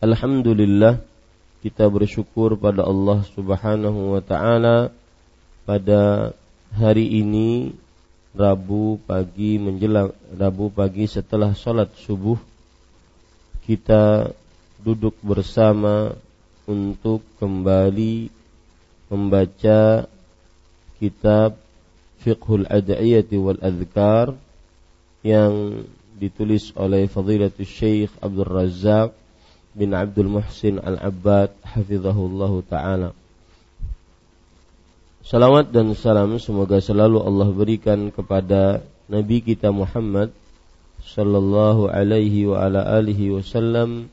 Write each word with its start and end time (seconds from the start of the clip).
Alhamdulillah 0.00 1.04
kita 1.60 1.84
bersyukur 1.92 2.56
pada 2.56 2.88
Allah 2.88 3.20
Subhanahu 3.36 4.16
wa 4.16 4.24
taala 4.24 4.96
pada 5.68 6.32
hari 6.72 7.20
ini 7.20 7.76
Rabu 8.32 8.96
pagi 9.04 9.60
menjelang 9.60 10.16
Rabu 10.32 10.72
pagi 10.72 11.04
setelah 11.04 11.52
sholat 11.52 11.92
subuh 12.00 12.40
kita 13.68 14.32
duduk 14.80 15.20
bersama 15.20 16.16
untuk 16.64 17.20
kembali 17.36 18.32
membaca 19.12 20.08
kitab 20.96 21.60
Fiqhul 22.24 22.64
Ad'iyati 22.72 23.36
wal 23.36 23.60
Adhkar 23.60 24.32
yang 25.20 25.84
ditulis 26.16 26.72
oleh 26.72 27.04
Fadilatul 27.04 27.68
Syekh 27.68 28.16
Abdul 28.24 28.48
Razak 28.48 29.19
bin 29.74 29.94
Abdul 29.94 30.26
Muhsin 30.26 30.82
Al-Abbad 30.82 31.54
hafizahullah 31.62 32.52
taala. 32.66 33.10
Salawat 35.22 35.70
dan 35.70 35.94
salam 35.94 36.40
semoga 36.42 36.82
selalu 36.82 37.22
Allah 37.22 37.48
berikan 37.54 38.10
kepada 38.10 38.82
Nabi 39.06 39.44
kita 39.44 39.70
Muhammad 39.70 40.34
sallallahu 41.04 41.86
alaihi 41.92 42.50
wa 42.50 42.66
ala 42.66 42.82
alihi 42.98 43.30
wasallam 43.30 44.10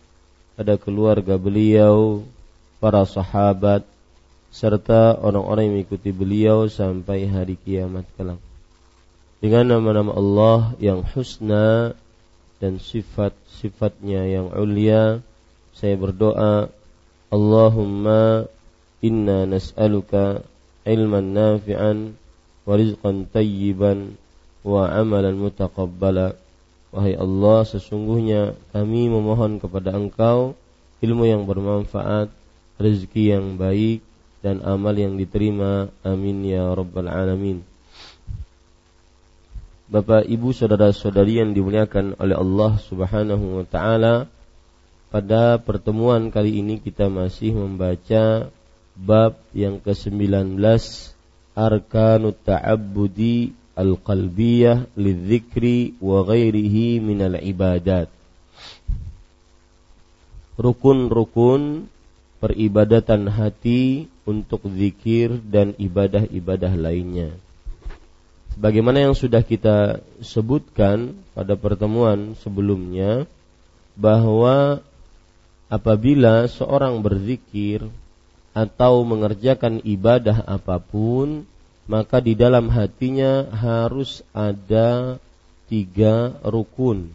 pada 0.57 0.77
keluarga 0.77 1.37
beliau, 1.37 2.25
para 2.81 3.05
sahabat 3.05 3.85
serta 4.49 5.17
orang-orang 5.17 5.69
yang 5.69 5.73
mengikuti 5.81 6.09
beliau 6.09 6.65
sampai 6.65 7.29
hari 7.29 7.57
kiamat 7.61 8.09
kelak. 8.17 8.41
Dengan 9.37 9.77
nama-nama 9.77 10.17
Allah 10.17 10.59
yang 10.81 11.05
husna 11.05 11.93
dan 12.57 12.81
sifat-sifatnya 12.81 14.25
yang 14.25 14.49
ulia, 14.49 15.21
saya 15.77 15.93
berdoa 15.93 16.73
Allahumma 17.29 18.49
inna 19.05 19.45
nas'aluka 19.45 20.41
ilman 20.89 21.37
nafi'an 21.37 22.17
wa 22.65 22.73
rizqan 22.73 23.29
tayyiban 23.29 24.17
wa 24.65 24.89
amalan 24.89 25.37
mutaqabbala. 25.37 26.33
Wahai 26.89 27.13
Allah 27.13 27.61
sesungguhnya 27.67 28.57
kami 28.73 29.11
memohon 29.11 29.61
kepada 29.61 29.93
engkau 29.93 30.57
ilmu 31.03 31.29
yang 31.29 31.45
bermanfaat 31.45 32.33
rezeki 32.81 33.37
yang 33.37 33.61
baik 33.61 34.01
dan 34.41 34.65
amal 34.65 34.97
yang 34.97 35.13
diterima. 35.13 35.93
Amin 36.01 36.41
ya 36.41 36.73
rabbal 36.73 37.05
alamin. 37.05 37.61
Bapak 39.87 40.27
Ibu 40.27 40.51
saudara-saudari 40.51 41.39
yang 41.39 41.55
dimuliakan 41.55 42.19
oleh 42.19 42.35
Allah 42.35 42.75
Subhanahu 42.81 43.61
wa 43.61 43.65
taala 43.67 44.27
pada 45.07 45.55
pertemuan 45.61 46.27
kali 46.27 46.59
ini 46.59 46.83
kita 46.83 47.07
masih 47.07 47.55
membaca 47.55 48.51
bab 48.97 49.39
yang 49.55 49.79
ke-19 49.79 50.59
Arkanut 51.57 52.37
Ta'abbudi 52.43 53.55
Al-Qalbiyah 53.77 54.89
Lidzikri 54.97 55.95
wa 56.01 56.25
ghairihi 56.25 56.99
minal 56.99 57.37
ibadat. 57.39 58.09
Rukun-rukun 60.57 61.85
peribadatan 62.41 63.29
hati 63.29 64.09
untuk 64.25 64.65
zikir 64.69 65.37
dan 65.45 65.77
ibadah-ibadah 65.77 66.73
lainnya. 66.73 67.33
Bagaimana 68.57 69.05
yang 69.05 69.13
sudah 69.13 69.45
kita 69.45 70.01
sebutkan 70.25 71.13
pada 71.37 71.53
pertemuan 71.53 72.33
sebelumnya 72.41 73.29
bahwa 73.93 74.81
apabila 75.67 76.47
seorang 76.47 77.03
berzikir 77.03 77.87
atau 78.55 79.05
mengerjakan 79.05 79.83
ibadah 79.83 80.43
apa 80.47 80.81
pun, 80.81 81.45
maka 81.87 82.19
di 82.19 82.33
dalam 82.33 82.67
hatinya 82.67 83.47
harus 83.53 84.25
ada 84.35 85.21
tiga 85.71 86.35
rukun, 86.43 87.11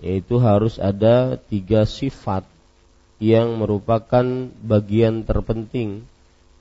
yaitu 0.00 0.38
harus 0.38 0.78
ada 0.78 1.36
tiga 1.36 1.84
sifat 1.84 2.46
yang 3.18 3.58
merupakan 3.58 4.24
bagian 4.62 5.26
terpenting 5.26 6.06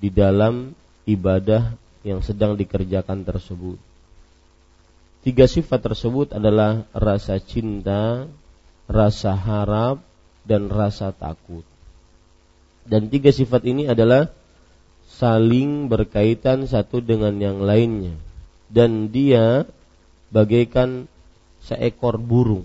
di 0.02 0.10
dalam 0.10 0.74
ibadah 1.06 1.78
yang 2.02 2.26
sedang 2.26 2.58
dikerjakan 2.58 3.22
tersebut. 3.22 3.78
Tiga 5.22 5.46
sifat 5.46 5.92
tersebut 5.92 6.34
adalah 6.34 6.88
rasa 6.96 7.38
cinta, 7.38 8.26
rasa 8.88 9.36
harap, 9.36 10.00
dan 10.48 10.72
rasa 10.72 11.12
takut. 11.12 11.68
Dan 12.88 13.12
tiga 13.12 13.36
sifat 13.36 13.68
ini 13.68 13.92
adalah 13.92 14.32
saling 15.12 15.92
berkaitan 15.92 16.64
satu 16.64 17.04
dengan 17.04 17.36
yang 17.36 17.60
lainnya. 17.60 18.16
Dan 18.72 19.12
dia 19.12 19.68
bagaikan 20.32 21.12
seekor 21.68 22.16
burung. 22.16 22.64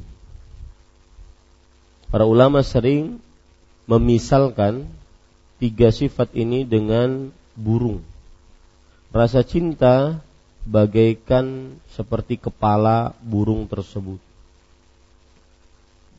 Para 2.14 2.22
ulama 2.22 2.62
sering 2.62 3.18
memisalkan 3.90 4.86
tiga 5.58 5.90
sifat 5.90 6.30
ini 6.38 6.62
dengan 6.62 7.34
burung. 7.58 8.02
Rasa 9.10 9.42
cinta 9.42 10.22
bagaikan 10.62 11.78
seperti 11.90 12.38
kepala 12.38 13.14
burung 13.22 13.66
tersebut. 13.66 14.22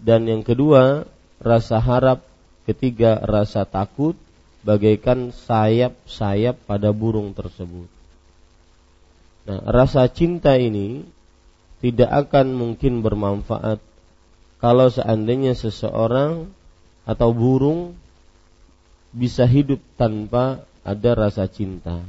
Dan 0.04 0.28
yang 0.28 0.44
kedua, 0.44 1.08
rasa 1.44 1.78
harap, 1.84 2.24
ketiga 2.64 3.20
rasa 3.22 3.68
takut, 3.68 4.16
bagaikan 4.64 5.36
sayap-sayap 5.36 6.56
pada 6.64 6.96
burung 6.96 7.36
tersebut. 7.36 7.92
Nah, 9.44 9.60
rasa 9.68 10.08
cinta 10.08 10.56
ini 10.56 11.04
tidak 11.84 12.32
akan 12.32 12.56
mungkin 12.56 13.04
bermanfaat 13.04 13.84
kalau 14.64 14.88
seandainya 14.88 15.52
seseorang 15.52 16.48
atau 17.04 17.36
burung 17.36 18.00
bisa 19.12 19.44
hidup 19.44 19.84
tanpa 20.00 20.64
ada 20.88 21.12
rasa 21.12 21.52
cinta. 21.52 22.00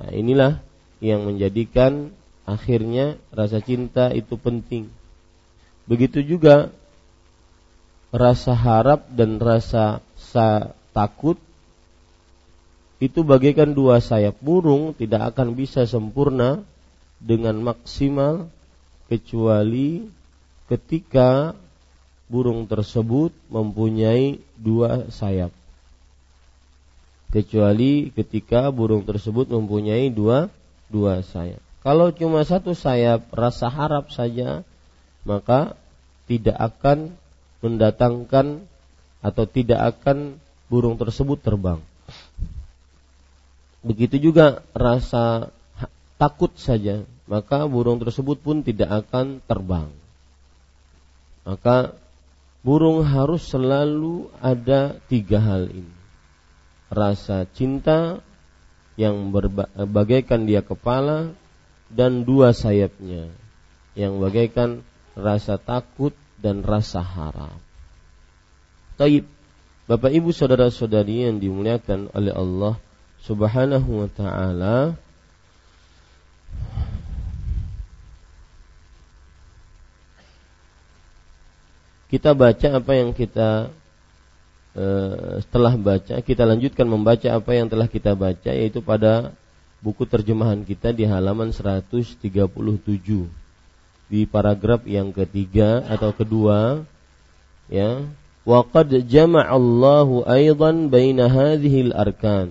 Nah, 0.00 0.10
inilah 0.10 0.64
yang 1.04 1.28
menjadikan 1.28 2.16
akhirnya 2.48 3.20
rasa 3.28 3.60
cinta 3.60 4.08
itu 4.16 4.40
penting. 4.40 4.88
Begitu 5.84 6.24
juga 6.24 6.72
rasa 8.12 8.52
harap 8.52 9.08
dan 9.08 9.40
rasa 9.40 10.04
takut 10.92 11.40
itu 13.02 13.26
bagaikan 13.26 13.74
dua 13.74 13.98
sayap 13.98 14.38
burung 14.38 14.94
tidak 14.94 15.34
akan 15.34 15.58
bisa 15.58 15.88
sempurna 15.88 16.62
dengan 17.18 17.58
maksimal 17.58 18.46
kecuali 19.10 20.06
ketika 20.70 21.56
burung 22.30 22.64
tersebut 22.64 23.34
mempunyai 23.50 24.38
dua 24.56 25.10
sayap. 25.10 25.50
Kecuali 27.32 28.12
ketika 28.12 28.68
burung 28.72 29.02
tersebut 29.02 29.48
mempunyai 29.48 30.12
dua 30.12 30.52
dua 30.88 31.24
sayap. 31.24 31.60
Kalau 31.82 32.14
cuma 32.14 32.46
satu 32.46 32.76
sayap 32.76 33.26
rasa 33.34 33.66
harap 33.66 34.14
saja, 34.14 34.62
maka 35.26 35.74
tidak 36.30 36.54
akan 36.54 37.18
mendatangkan 37.62 38.66
atau 39.22 39.44
tidak 39.46 39.96
akan 39.96 40.36
burung 40.66 40.98
tersebut 40.98 41.38
terbang. 41.38 41.78
Begitu 43.82 44.30
juga 44.30 44.66
rasa 44.74 45.50
takut 46.18 46.54
saja, 46.58 47.02
maka 47.26 47.66
burung 47.66 48.02
tersebut 48.02 48.38
pun 48.42 48.62
tidak 48.62 49.06
akan 49.06 49.42
terbang. 49.46 49.90
Maka 51.42 51.98
burung 52.62 53.02
harus 53.02 53.42
selalu 53.50 54.30
ada 54.38 54.98
tiga 55.10 55.42
hal 55.42 55.66
ini. 55.70 55.94
Rasa 56.92 57.48
cinta 57.50 58.22
yang 58.94 59.34
berbagaikan 59.34 60.46
dia 60.46 60.62
kepala 60.62 61.34
dan 61.90 62.22
dua 62.22 62.54
sayapnya 62.54 63.32
yang 63.98 64.20
bagaikan 64.22 64.86
rasa 65.12 65.58
takut 65.58 66.14
dan 66.42 66.66
rasa 66.66 66.98
harap. 66.98 67.62
Taib. 68.98 69.24
Bapak 69.86 70.14
Ibu 70.14 70.30
saudara-saudari 70.30 71.26
yang 71.26 71.42
dimuliakan 71.42 72.10
oleh 72.14 72.30
Allah 72.30 72.78
Subhanahu 73.22 74.06
wa 74.06 74.08
taala 74.10 74.94
kita 82.06 82.30
baca 82.30 82.68
apa 82.78 82.92
yang 82.94 83.10
kita 83.10 83.74
uh, 84.78 85.40
setelah 85.42 85.74
baca 85.74 86.22
kita 86.22 86.42
lanjutkan 86.46 86.86
membaca 86.86 87.28
apa 87.32 87.50
yang 87.56 87.66
telah 87.66 87.90
kita 87.90 88.14
baca 88.14 88.54
yaitu 88.54 88.78
pada 88.84 89.34
buku 89.82 90.06
terjemahan 90.06 90.62
kita 90.62 90.94
di 90.94 91.02
halaman 91.02 91.50
137 91.50 92.22
di 94.11 94.23
paragraf 94.23 94.87
yang 94.87 95.11
ketiga 95.11 95.83
atau 95.87 96.15
kedua 96.15 96.83
ya 97.67 98.03
وقد 98.47 99.11
جمع 99.11 99.55
الله 99.55 100.23
أيضا 100.23 100.71
بين 100.71 101.19
هذه 101.19 101.81
الأركان 101.81 102.47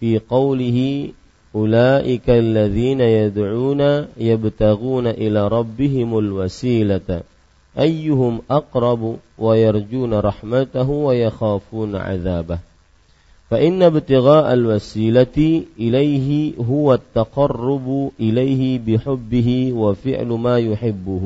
في 0.00 0.16
قوله 0.16 1.08
أولئك 1.54 2.30
الذين 2.30 3.00
يدعون 3.00 3.82
يبتغون 4.16 5.06
إلى 5.06 5.48
ربهم 5.48 6.18
الوسيلة 6.18 7.22
أيهم 7.78 8.40
أقرب 8.50 9.16
ويرجون 9.38 10.14
رحمته 10.14 10.90
ويخافون 10.90 11.96
عذابه 11.96 12.58
فإن 13.54 13.82
ابتغاء 13.82 14.52
الوسيلة 14.52 15.38
إليه 15.78 16.58
هو 16.58 16.94
التقرب 16.94 18.10
إليه 18.20 18.62
بحبه 18.82 19.48
وفعل 19.76 20.26
ما 20.26 20.58
يحبه 20.58 21.24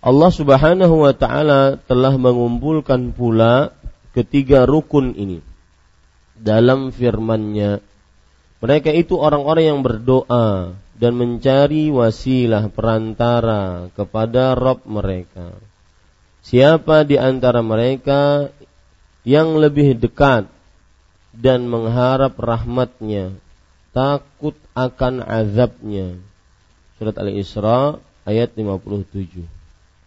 Allah 0.00 0.32
Subhanahu 0.32 1.04
wa 1.04 1.12
taala 1.12 1.76
telah 1.76 2.16
mengumpulkan 2.16 3.12
pula 3.12 3.76
ketiga 4.16 4.64
rukun 4.64 5.12
ini 5.12 5.44
dalam 6.40 6.88
firman-Nya. 6.88 7.84
Mereka 8.64 8.96
itu 8.96 9.20
orang-orang 9.20 9.64
yang 9.76 9.80
berdoa 9.84 10.72
dan 10.96 11.12
mencari 11.20 11.92
wasilah 11.92 12.72
perantara 12.72 13.92
kepada 13.92 14.56
Rob 14.56 14.88
mereka. 14.88 15.52
Siapa 16.48 17.04
di 17.04 17.20
antara 17.20 17.60
mereka 17.60 18.48
yang 19.28 19.60
lebih 19.60 20.00
dekat 20.00 20.48
dan 21.35 21.67
mengharap 21.67 22.39
rahmatnya, 22.39 23.35
takut 23.91 24.55
akan 24.75 25.23
azabnya. 25.23 26.19
Surat 26.95 27.15
Al-Isra 27.19 27.99
ayat 28.23 28.55
57. 28.55 29.43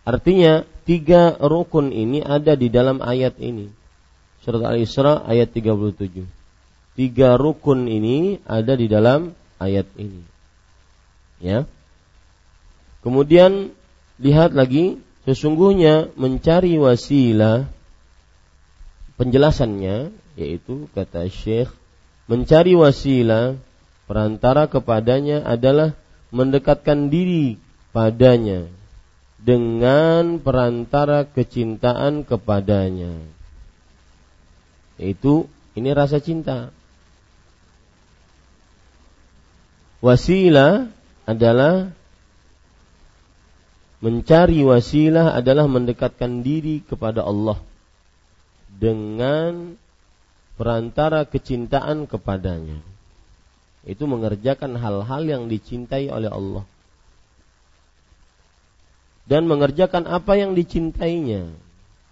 Artinya 0.09 0.65
tiga 0.89 1.37
rukun 1.37 1.93
ini 1.93 2.25
ada 2.25 2.57
di 2.57 2.73
dalam 2.73 3.05
ayat 3.05 3.37
ini. 3.37 3.69
Surat 4.41 4.65
Al-Isra 4.65 5.21
ayat 5.29 5.53
37. 5.53 6.25
Tiga 6.97 7.37
rukun 7.37 7.87
ini 7.87 8.41
ada 8.49 8.73
di 8.73 8.89
dalam 8.89 9.37
ayat 9.61 9.87
ini. 10.01 10.25
Ya. 11.39 11.69
Kemudian 13.05 13.71
lihat 14.19 14.57
lagi 14.57 14.99
sesungguhnya 15.29 16.11
mencari 16.19 16.75
wasilah 16.81 17.71
penjelasannya 19.21 20.11
yaitu 20.39 20.87
kata 20.95 21.27
Syekh 21.27 21.69
mencari 22.31 22.79
wasilah 22.79 23.59
perantara 24.07 24.71
kepadanya 24.71 25.43
adalah 25.43 25.99
mendekatkan 26.31 27.11
diri 27.11 27.59
padanya 27.91 28.71
dengan 29.43 30.39
perantara 30.39 31.27
kecintaan 31.27 32.23
kepadanya 32.23 33.19
yaitu 34.99 35.47
ini 35.79 35.95
rasa 35.95 36.19
cinta. 36.19 36.75
Wasilah 40.03 40.91
adalah 41.23 41.95
mencari 44.03 44.63
wasilah 44.63 45.35
adalah 45.35 45.67
mendekatkan 45.71 46.43
diri 46.43 46.83
kepada 46.83 47.23
Allah 47.27 47.59
dengan 48.79 49.75
perantara 50.59 51.23
kecintaan 51.23 52.11
kepadanya. 52.11 52.83
Itu 53.87 54.11
mengerjakan 54.11 54.75
hal-hal 54.75 55.23
yang 55.25 55.43
dicintai 55.47 56.11
oleh 56.11 56.29
Allah. 56.29 56.67
Dan 59.25 59.47
mengerjakan 59.47 60.11
apa 60.11 60.35
yang 60.35 60.59
dicintainya, 60.59 61.55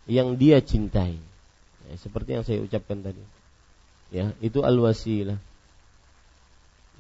yang 0.07 0.39
dia 0.39 0.63
cintai. 0.63 1.19
Ya, 1.91 1.95
seperti 1.99 2.39
yang 2.39 2.45
saya 2.47 2.63
ucapkan 2.63 3.03
tadi. 3.03 3.21
Ya, 4.15 4.33
itu 4.39 4.63
al-wasilah. 4.63 5.43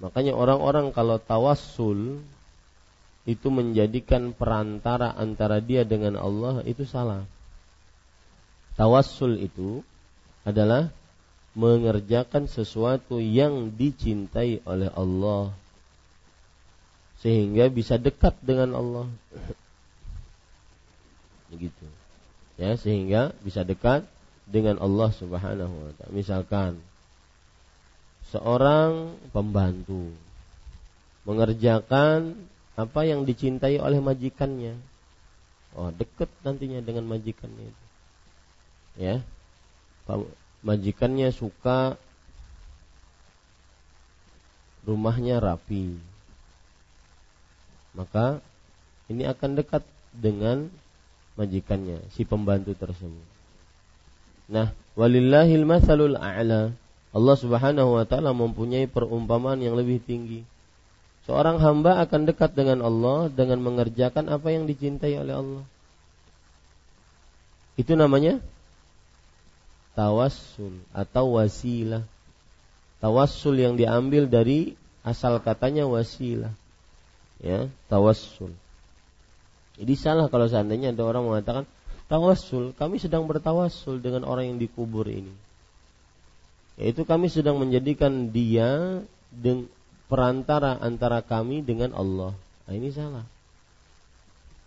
Makanya 0.02 0.36
orang-orang 0.36 0.90
kalau 0.90 1.16
tawassul 1.16 2.20
itu 3.24 3.48
menjadikan 3.48 4.36
perantara 4.36 5.14
antara 5.14 5.62
dia 5.62 5.86
dengan 5.86 6.20
Allah 6.20 6.60
itu 6.68 6.84
salah. 6.84 7.24
Tawassul 8.76 9.40
itu 9.40 9.80
adalah 10.44 10.92
mengerjakan 11.56 12.44
sesuatu 12.52 13.16
yang 13.16 13.72
dicintai 13.72 14.60
oleh 14.68 14.92
Allah 14.92 15.56
sehingga 17.24 17.72
bisa 17.72 17.96
dekat 17.96 18.36
dengan 18.44 18.76
Allah. 18.76 19.08
Begitu. 21.50 21.86
Ya, 22.60 22.76
sehingga 22.76 23.32
bisa 23.40 23.64
dekat 23.64 24.04
dengan 24.44 24.76
Allah 24.84 25.10
Subhanahu 25.16 25.74
wa 25.74 25.92
taala. 25.96 26.12
Misalkan 26.12 26.72
seorang 28.28 29.16
pembantu 29.32 30.12
mengerjakan 31.24 32.36
apa 32.76 33.00
yang 33.08 33.24
dicintai 33.24 33.80
oleh 33.80 33.98
majikannya. 34.04 34.76
Oh, 35.72 35.88
dekat 35.88 36.28
nantinya 36.44 36.84
dengan 36.84 37.08
majikannya 37.08 37.64
itu. 37.72 37.84
Ya. 39.00 39.24
Majikannya 40.64 41.32
suka 41.34 41.98
rumahnya 44.86 45.42
rapi. 45.42 45.98
Maka 47.96 48.38
ini 49.10 49.26
akan 49.26 49.58
dekat 49.58 49.82
dengan 50.14 50.70
majikannya, 51.36 52.00
si 52.14 52.24
pembantu 52.24 52.72
tersebut. 52.72 53.26
Nah, 54.46 54.72
Walillahil 54.96 55.68
mathalul 55.68 56.16
a'la. 56.16 56.72
Allah 57.12 57.36
Subhanahu 57.36 58.00
wa 58.00 58.04
taala 58.08 58.32
mempunyai 58.32 58.88
perumpamaan 58.88 59.60
yang 59.60 59.76
lebih 59.76 60.00
tinggi. 60.00 60.44
Seorang 61.28 61.58
hamba 61.58 62.00
akan 62.06 62.28
dekat 62.28 62.54
dengan 62.54 62.80
Allah 62.80 63.28
dengan 63.28 63.60
mengerjakan 63.60 64.30
apa 64.30 64.48
yang 64.54 64.64
dicintai 64.64 65.16
oleh 65.20 65.34
Allah. 65.34 65.64
Itu 67.76 67.92
namanya 67.98 68.40
tawassul 69.96 70.84
atau 70.92 71.40
wasilah. 71.40 72.04
Tawassul 73.00 73.56
yang 73.56 73.74
diambil 73.80 74.28
dari 74.28 74.76
asal 75.00 75.40
katanya 75.40 75.88
wasilah. 75.88 76.52
Ya, 77.40 77.68
tawassul. 77.88 78.52
Jadi 79.76 79.92
salah 79.96 80.28
kalau 80.32 80.48
seandainya 80.48 80.92
ada 80.92 81.04
orang 81.04 81.28
mengatakan 81.28 81.64
tawassul, 82.08 82.72
kami 82.76 83.00
sedang 83.00 83.28
bertawassul 83.28 84.00
dengan 84.00 84.24
orang 84.24 84.52
yang 84.52 84.58
dikubur 84.60 85.08
ini. 85.08 85.32
Yaitu 86.76 87.08
kami 87.08 87.32
sedang 87.32 87.56
menjadikan 87.56 88.28
dia 88.32 89.00
perantara 90.08 90.76
antara 90.80 91.24
kami 91.24 91.64
dengan 91.64 91.92
Allah. 91.96 92.32
Nah, 92.68 92.72
ini 92.72 92.92
salah. 92.92 93.24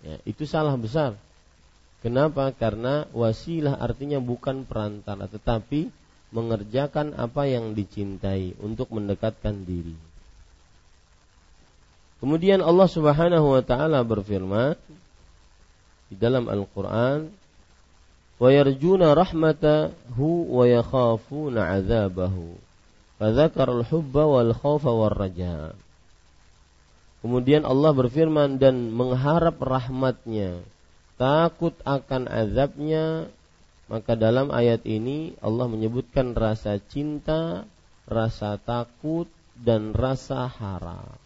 Ya, 0.01 0.17
itu 0.25 0.45
salah 0.49 0.73
besar. 0.77 1.17
Kenapa? 1.99 2.55
Karena 2.55 3.03
wasilah 3.11 3.75
artinya 3.75 4.23
bukan 4.23 4.63
perantara, 4.63 5.27
tetapi 5.27 5.91
mengerjakan 6.31 7.17
apa 7.17 7.43
yang 7.49 7.75
dicintai 7.75 8.55
untuk 8.63 8.93
mendekatkan 8.95 9.67
diri. 9.67 9.97
Kemudian 12.23 12.63
Allah 12.63 12.87
Subhanahu 12.87 13.55
wa 13.55 13.63
taala 13.63 13.99
berfirman 14.03 14.75
di 16.11 16.15
dalam 16.15 16.47
Al-Qur'an, 16.47 17.31
"Wa 18.39 18.49
yarjuna 18.51 19.15
rahmatahu 19.15 20.55
wa 20.55 20.63
yakhafuna 20.67 21.75
'adzabahu." 21.75 22.55
Fadzakara 23.19 23.75
al-hubba. 23.83 24.47
Kemudian 27.19 27.67
Allah 27.67 27.91
berfirman 27.91 28.55
dan 28.55 28.95
mengharap 28.95 29.59
rahmatnya 29.59 30.63
takut 31.19 31.75
akan 31.83 32.31
azabnya 32.31 33.27
maka 33.89 34.13
dalam 34.13 34.53
ayat 34.53 34.85
ini 34.85 35.33
Allah 35.41 35.65
menyebutkan 35.65 36.37
rasa 36.37 36.77
cinta, 36.77 37.65
rasa 38.05 38.61
takut 38.61 39.25
dan 39.57 39.97
rasa 39.97 40.45
harap. 40.45 41.17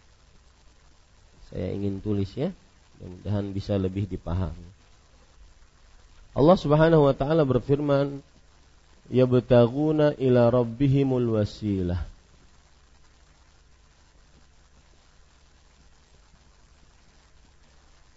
Saya 1.51 1.75
ingin 1.75 1.99
tulis 1.99 2.31
ya, 2.39 2.55
mudah-mudahan 3.03 3.45
bisa 3.51 3.75
lebih 3.75 4.07
dipahami. 4.07 4.63
Allah 6.33 6.57
Subhanahu 6.57 7.03
wa 7.03 7.13
taala 7.13 7.43
berfirman, 7.43 8.23
"Yabtaguna 9.11 10.15
ila 10.15 10.47
rabbihimul 10.47 11.35
wasilah." 11.35 12.12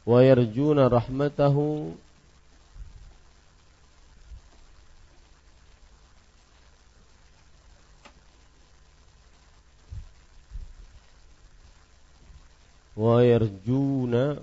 Wa 0.06 0.18
yarjuna 0.22 0.88
rahmatahu 0.88 1.96
wa 12.96 13.22
yarjuna 13.24 14.40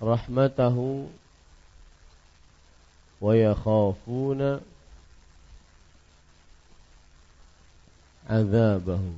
rahmatahu 0.00 1.10
wa 3.20 3.32
yakhafuna 3.36 4.60
azabahu 8.28 9.12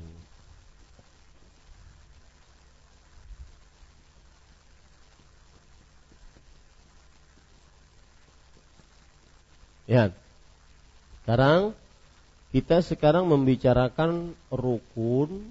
Ya. 9.92 10.08
Sekarang 11.20 11.76
kita 12.48 12.80
sekarang 12.80 13.28
membicarakan 13.28 14.32
rukun 14.48 15.44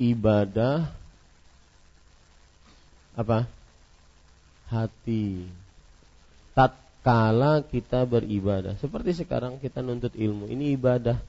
ibadah 0.00 0.88
apa? 3.12 3.44
Hati. 4.72 5.44
Tatkala 6.56 7.60
kita 7.68 8.08
beribadah, 8.08 8.80
seperti 8.80 9.12
sekarang 9.12 9.60
kita 9.60 9.84
nuntut 9.84 10.16
ilmu, 10.16 10.48
ini 10.48 10.72
ibadah. 10.72 11.20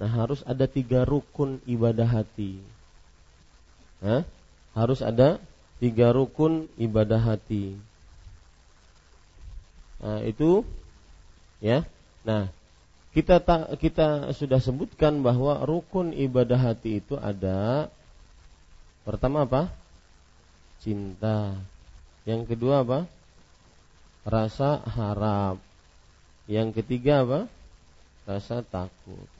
Nah, 0.00 0.08
harus 0.08 0.40
ada 0.48 0.64
tiga 0.64 1.04
rukun 1.04 1.60
ibadah 1.68 2.08
hati. 2.08 2.60
Hah? 4.00 4.24
Harus 4.72 5.00
ada 5.04 5.40
tiga 5.80 6.12
rukun 6.12 6.68
ibadah 6.80 7.20
hati. 7.20 7.76
Nah, 10.00 10.20
itu 10.24 10.64
ya. 11.62 11.84
Nah, 12.26 12.52
kita 13.16 13.40
tak 13.40 13.80
kita 13.80 14.36
sudah 14.36 14.60
sebutkan 14.60 15.24
bahwa 15.24 15.64
rukun 15.64 16.12
ibadah 16.12 16.60
hati 16.60 17.00
itu 17.00 17.16
ada 17.16 17.88
pertama 19.08 19.48
apa? 19.48 19.72
Cinta. 20.84 21.56
Yang 22.28 22.52
kedua 22.52 22.84
apa? 22.84 23.08
Rasa 24.26 24.82
harap. 24.84 25.56
Yang 26.50 26.82
ketiga 26.82 27.24
apa? 27.24 27.40
Rasa 28.26 28.60
takut. 28.60 29.30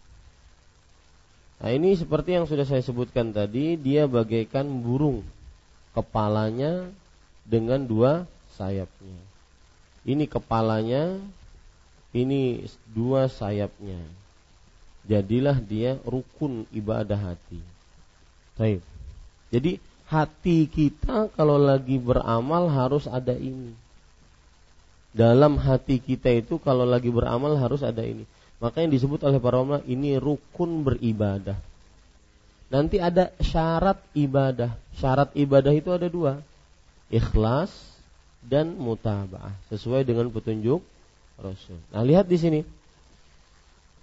Nah, 1.56 1.70
ini 1.72 1.98
seperti 1.98 2.36
yang 2.36 2.46
sudah 2.46 2.68
saya 2.68 2.84
sebutkan 2.84 3.34
tadi, 3.34 3.74
dia 3.74 4.06
bagaikan 4.06 4.68
burung. 4.80 5.26
Kepalanya 5.96 6.92
dengan 7.42 7.82
dua 7.82 8.28
sayapnya. 8.54 9.25
Ini 10.06 10.30
kepalanya, 10.30 11.18
ini 12.14 12.62
dua 12.94 13.26
sayapnya. 13.26 13.98
Jadilah 15.02 15.58
dia 15.58 15.98
rukun 16.06 16.62
ibadah 16.70 17.34
hati. 17.34 17.58
Baik. 18.54 18.82
Jadi 19.50 19.82
hati 20.06 20.70
kita 20.70 21.26
kalau 21.34 21.58
lagi 21.58 21.98
beramal 21.98 22.70
harus 22.70 23.10
ada 23.10 23.34
ini. 23.34 23.74
Dalam 25.10 25.58
hati 25.58 25.98
kita 25.98 26.30
itu 26.30 26.62
kalau 26.62 26.86
lagi 26.86 27.10
beramal 27.10 27.58
harus 27.58 27.82
ada 27.82 28.06
ini. 28.06 28.22
Makanya 28.62 28.94
disebut 28.94 29.26
oleh 29.26 29.42
para 29.42 29.58
ulama 29.58 29.82
ini 29.90 30.22
rukun 30.22 30.86
beribadah. 30.86 31.58
Nanti 32.70 33.02
ada 33.02 33.34
syarat 33.42 33.98
ibadah. 34.14 34.74
Syarat 34.98 35.34
ibadah 35.34 35.72
itu 35.74 35.90
ada 35.90 36.06
dua. 36.06 36.42
Ikhlas 37.08 37.95
dan 38.46 38.78
mutabaah 38.78 39.52
sesuai 39.68 40.06
dengan 40.06 40.30
petunjuk 40.30 40.80
Rasul. 41.36 41.76
Nah, 41.92 42.06
lihat 42.06 42.30
di 42.30 42.38
sini. 42.40 42.60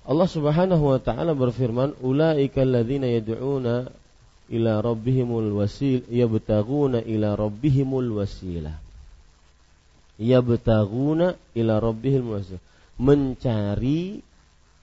Allah 0.04 0.28
Subhanahu 0.28 0.84
wa 0.84 1.00
taala 1.00 1.32
berfirman, 1.32 1.96
"Ulaika 2.04 2.62
alladzina 2.62 3.08
yad'una 3.08 3.88
ila 4.52 4.74
rabbihimul 4.84 5.56
wasil 5.56 6.04
yabtaguna 6.12 7.02
ila 7.08 7.40
rabbihimul 7.40 8.20
wasilah." 8.20 8.76
Yabtaguna 10.20 11.40
ila 11.56 11.74
rabbihimul 11.80 12.36
wasil. 12.44 12.60
Mencari 13.00 14.20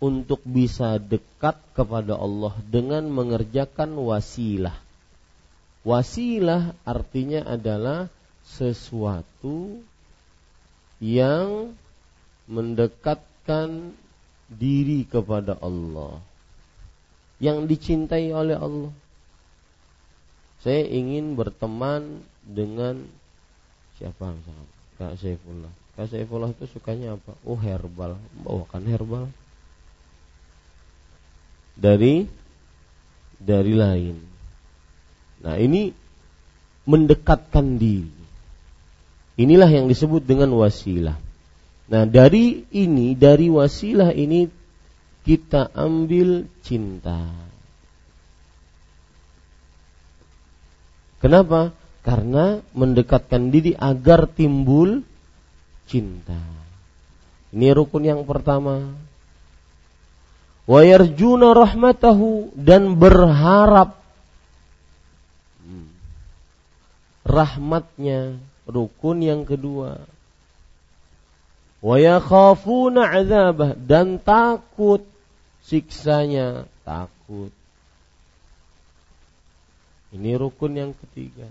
untuk 0.00 0.40
bisa 0.42 0.96
dekat 0.96 1.60
kepada 1.76 2.16
Allah 2.16 2.56
dengan 2.64 3.04
mengerjakan 3.12 3.92
wasilah. 4.00 4.74
Wasilah 5.84 6.72
artinya 6.88 7.44
adalah 7.44 8.08
sesuatu 8.57 9.78
yang 10.99 11.73
mendekatkan 12.50 13.95
diri 14.50 15.07
kepada 15.07 15.54
Allah 15.62 16.19
yang 17.40 17.64
dicintai 17.64 18.28
oleh 18.35 18.59
Allah. 18.59 18.92
Saya 20.61 20.85
ingin 20.85 21.40
berteman 21.40 22.21
dengan 22.45 23.00
siapa 23.97 24.28
misalnya? 24.28 24.69
Kak 25.00 25.16
Saifullah. 25.16 25.73
Kak 25.97 26.07
Saifullah 26.12 26.52
itu 26.52 26.69
sukanya 26.69 27.16
apa? 27.16 27.33
Oh 27.49 27.57
herbal, 27.57 28.21
bawakan 28.45 28.85
herbal. 28.85 29.25
Dari 31.80 32.28
dari 33.40 33.73
lain. 33.73 34.21
Nah 35.40 35.57
ini 35.57 35.97
mendekatkan 36.85 37.80
diri. 37.80 38.19
Inilah 39.40 39.73
yang 39.73 39.88
disebut 39.88 40.28
dengan 40.28 40.52
wasilah. 40.52 41.16
Nah, 41.88 42.04
dari 42.04 42.68
ini, 42.76 43.16
dari 43.16 43.49
wasilah 43.49 44.12
ini 44.12 44.44
kita 45.25 45.73
ambil 45.73 46.44
cinta. 46.61 47.25
Kenapa? 51.25 51.73
Karena 52.04 52.61
mendekatkan 52.76 53.49
diri 53.49 53.73
agar 53.73 54.28
timbul 54.28 55.09
cinta. 55.88 56.37
Ini 57.56 57.73
rukun 57.73 58.04
yang 58.04 58.28
pertama. 58.28 58.92
Wa 60.68 60.80
yarjuna 60.85 61.56
rahmatahu 61.56 62.52
dan 62.61 63.00
berharap 63.00 63.97
hmm, 65.64 65.88
rahmatnya 67.25 68.50
rukun 68.68 69.24
yang 69.24 69.42
kedua. 69.44 70.02
Wa 71.80 71.96
yakhafuna 71.96 73.08
azabah 73.08 73.72
dan 73.78 74.20
takut 74.20 75.04
siksanya, 75.64 76.68
takut. 76.84 77.52
Ini 80.10 80.36
rukun 80.36 80.72
yang 80.76 80.92
ketiga. 80.92 81.46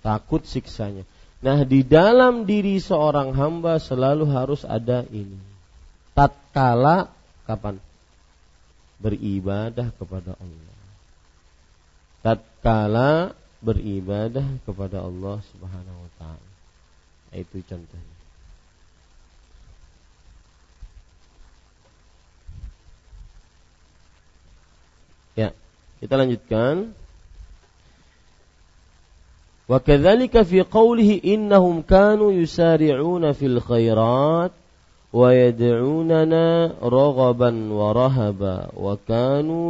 Takut 0.00 0.46
siksanya. 0.46 1.02
Nah, 1.44 1.66
di 1.68 1.84
dalam 1.84 2.48
diri 2.48 2.80
seorang 2.80 3.36
hamba 3.36 3.76
selalu 3.76 4.24
harus 4.32 4.64
ada 4.64 5.04
ini. 5.12 5.36
Tatkala 6.16 7.10
kapan? 7.44 7.76
Beribadah 9.02 9.92
kepada 9.92 10.38
Allah. 10.40 10.78
Tatkala 12.24 13.36
beribadah 13.64 14.44
kepada 14.68 15.00
Allah 15.00 15.40
Subhanahu 15.56 15.98
wa 16.04 16.10
taala. 16.20 16.50
Itu 17.32 17.64
contohnya. 17.64 18.14
Ya, 25.34 25.50
kita 25.98 26.14
lanjutkan. 26.14 26.94
Wa 29.64 29.80
kadzalika 29.80 30.44
fi 30.44 30.60
qawlihi 30.60 31.24
innahum 31.24 31.80
kanu 31.80 32.30
yusari'una 32.30 33.32
fil 33.32 33.58
khairat 33.64 34.52
wa 35.14 35.28
yad'unana 35.32 36.76
raghaban 36.84 37.72
wa 37.72 37.96
rahaba 37.96 38.68
wa 38.76 38.94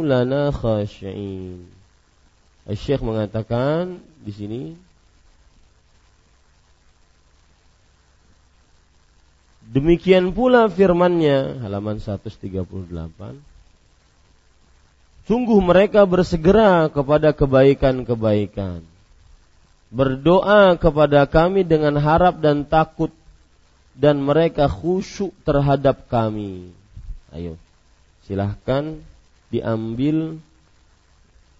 lana 0.03 0.51
khashi'in. 0.51 1.74
Syekh 2.73 3.05
mengatakan 3.05 4.01
di 4.25 4.33
sini 4.33 4.61
Demikian 9.65 10.33
pula 10.33 10.69
firman-Nya 10.69 11.61
halaman 11.61 12.01
138 12.01 12.65
Sungguh 15.25 15.59
mereka 15.61 16.05
bersegera 16.05 16.89
kepada 16.89 17.33
kebaikan-kebaikan 17.33 18.85
berdoa 19.95 20.75
kepada 20.75 21.23
kami 21.29 21.63
dengan 21.63 21.95
harap 22.01 22.43
dan 22.43 22.67
takut 22.67 23.15
dan 23.95 24.19
mereka 24.19 24.67
khusyuk 24.67 25.31
terhadap 25.47 26.11
kami. 26.11 26.75
Ayo, 27.31 27.55
silahkan 28.27 28.99
diambil 29.47 30.43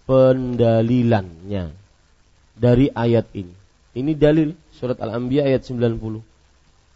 pendalilannya 0.06 1.74
dari 2.56 2.86
ayat 2.94 3.26
ini. 3.36 3.54
Ini 3.96 4.12
dalil 4.16 4.54
surat 4.72 4.96
Al-Anbiya 5.02 5.44
ayat 5.44 5.66
90. 5.66 6.22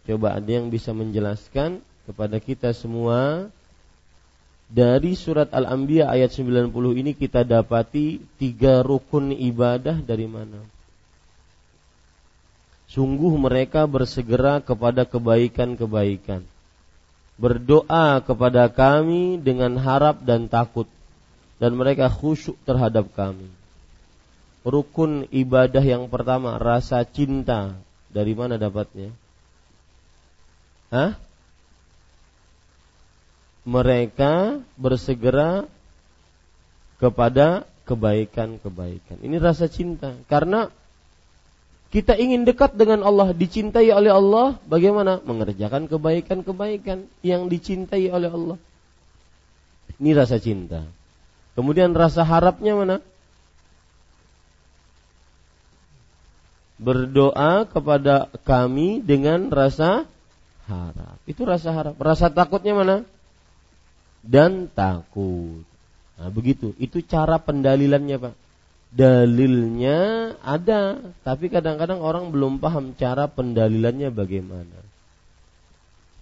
Coba 0.07 0.27
ada 0.33 0.49
yang 0.49 0.73
bisa 0.73 0.95
menjelaskan 0.95 1.83
kepada 2.09 2.41
kita 2.41 2.73
semua 2.73 3.49
dari 4.71 5.19
surat 5.19 5.51
Al-Anbiya 5.51 6.07
ayat 6.07 6.31
90 6.31 6.71
ini 6.95 7.11
kita 7.11 7.43
dapati 7.43 8.23
tiga 8.39 8.79
rukun 8.81 9.35
ibadah 9.35 9.99
dari 9.99 10.25
mana? 10.25 10.63
Sungguh 12.91 13.31
mereka 13.39 13.87
bersegera 13.87 14.59
kepada 14.59 15.07
kebaikan-kebaikan. 15.07 16.43
Berdoa 17.39 18.19
kepada 18.19 18.67
kami 18.67 19.39
dengan 19.39 19.79
harap 19.79 20.21
dan 20.21 20.51
takut. 20.51 20.87
Dan 21.61 21.77
mereka 21.77 22.09
khusyuk 22.09 22.57
terhadap 22.65 23.13
kami. 23.13 23.45
Rukun 24.65 25.29
ibadah 25.29 25.85
yang 25.85 26.09
pertama, 26.09 26.57
rasa 26.57 27.05
cinta. 27.05 27.77
Dari 28.09 28.33
mana 28.33 28.57
dapatnya? 28.57 29.13
Hah? 30.89 31.21
Mereka 33.61 34.65
bersegera 34.73 35.69
kepada 36.97 37.69
kebaikan-kebaikan. 37.85 39.21
Ini 39.21 39.37
rasa 39.37 39.69
cinta. 39.69 40.17
Karena 40.25 40.69
kita 41.91 42.15
ingin 42.15 42.47
dekat 42.47 42.73
dengan 42.73 43.05
Allah, 43.05 43.37
dicintai 43.37 43.91
oleh 43.93 44.09
Allah, 44.09 44.57
bagaimana? 44.65 45.21
Mengerjakan 45.21 45.85
kebaikan-kebaikan 45.85 47.05
yang 47.21 47.51
dicintai 47.51 48.09
oleh 48.09 48.33
Allah. 48.33 48.57
Ini 50.01 50.17
rasa 50.17 50.41
cinta. 50.41 51.00
Kemudian 51.53 51.91
rasa 51.91 52.23
harapnya 52.23 52.73
mana? 52.73 52.97
Berdoa 56.81 57.69
kepada 57.69 58.31
kami 58.41 59.03
dengan 59.05 59.51
rasa 59.53 60.09
harap. 60.65 61.17
Itu 61.29 61.45
rasa 61.45 61.69
harap. 61.75 61.95
Rasa 62.01 62.33
takutnya 62.33 62.73
mana? 62.73 62.95
Dan 64.25 64.71
takut. 64.71 65.67
Nah, 66.17 66.29
begitu. 66.33 66.73
Itu 66.81 67.05
cara 67.05 67.37
pendalilannya, 67.37 68.17
Pak 68.17 68.33
dalilnya 68.91 69.99
ada, 70.43 70.99
tapi 71.23 71.47
kadang-kadang 71.47 72.03
orang 72.03 72.27
belum 72.29 72.59
paham 72.59 72.91
cara 72.99 73.31
pendalilannya 73.31 74.11
bagaimana. 74.11 74.77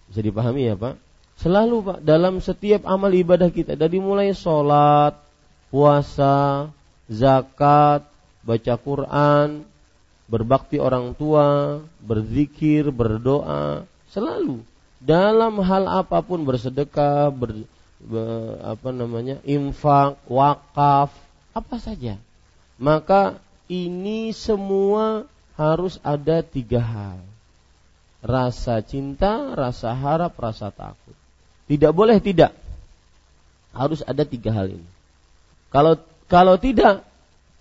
Bisa 0.05 0.21
dipahami 0.21 0.69
ya 0.69 0.77
Pak? 0.77 1.08
Selalu 1.39 1.75
Pak, 1.87 1.99
dalam 2.03 2.43
setiap 2.43 2.83
amal 2.83 3.15
ibadah 3.15 3.47
kita, 3.47 3.79
dari 3.79 3.97
mulai 4.03 4.35
sholat, 4.35 5.15
puasa, 5.71 6.67
zakat, 7.07 8.03
baca 8.43 8.73
Quran, 8.75 9.63
berbakti 10.27 10.77
orang 10.83 11.15
tua, 11.15 11.79
berzikir, 12.03 12.91
berdoa, 12.91 13.87
selalu 14.11 14.59
dalam 14.99 15.63
hal 15.63 15.87
apa 15.87 16.19
pun 16.19 16.43
bersedekah, 16.43 17.31
ber, 17.31 17.63
ber 18.03 18.59
apa 18.67 18.91
namanya, 18.91 19.39
infak, 19.47 20.19
wakaf, 20.27 21.15
apa 21.55 21.75
saja 21.79 22.19
maka 22.79 23.35
ini 23.67 24.31
semua 24.31 25.27
harus 25.59 25.99
ada 26.01 26.39
tiga 26.39 26.79
hal. 26.79 27.19
Rasa 28.23 28.79
cinta, 28.83 29.51
rasa 29.55 29.91
harap, 29.95 30.35
rasa 30.39 30.71
takut. 30.71 30.98
Tidak 31.69 31.91
boleh 31.93 32.17
tidak. 32.17 32.57
Harus 33.71 34.01
ada 34.01 34.25
tiga 34.25 34.49
hal 34.49 34.73
ini. 34.73 34.89
Kalau 35.69 36.01
kalau 36.25 36.57
tidak, 36.57 37.05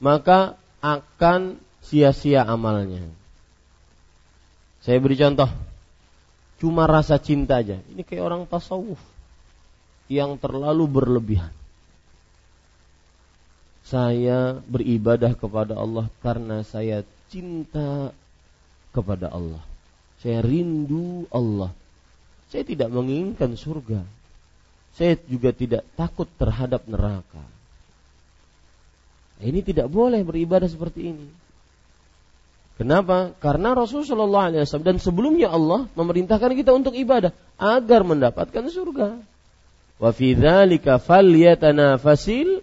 maka 0.01 0.57
akan 0.81 1.61
sia-sia 1.85 2.49
amalnya. 2.49 3.05
Saya 4.81 4.97
beri 4.99 5.21
contoh. 5.21 5.51
Cuma 6.59 6.88
rasa 6.88 7.21
cinta 7.21 7.61
aja. 7.61 7.79
Ini 7.92 8.03
kayak 8.03 8.25
orang 8.25 8.42
tasawuf 8.49 8.99
yang 10.09 10.40
terlalu 10.40 10.88
berlebihan 10.88 11.53
saya 13.88 14.61
beribadah 14.68 15.33
kepada 15.33 15.73
Allah 15.73 16.12
karena 16.21 16.61
saya 16.61 17.01
cinta 17.33 18.12
kepada 18.92 19.33
Allah. 19.33 19.64
Saya 20.21 20.44
rindu 20.44 21.25
Allah. 21.33 21.73
Saya 22.49 22.65
tidak 22.65 22.89
menginginkan 22.89 23.57
surga. 23.57 24.05
Saya 24.97 25.21
juga 25.29 25.53
tidak 25.53 25.85
takut 25.95 26.27
terhadap 26.41 26.89
neraka. 26.89 27.45
Ini 29.39 29.63
tidak 29.63 29.87
boleh 29.87 30.27
beribadah 30.27 30.67
seperti 30.67 31.15
ini. 31.15 31.29
Kenapa? 32.79 33.35
Karena 33.43 33.75
Rasulullah 33.75 34.55
SAW 34.55 34.87
dan 34.87 35.03
sebelumnya 35.03 35.51
Allah 35.51 35.91
memerintahkan 35.99 36.55
kita 36.55 36.71
untuk 36.75 36.95
ibadah 36.95 37.33
agar 37.59 38.07
mendapatkan 38.07 38.71
surga. 38.71 39.19
Wa 39.99 40.15
fi 40.15 40.39
falyatanafasil 40.39 42.63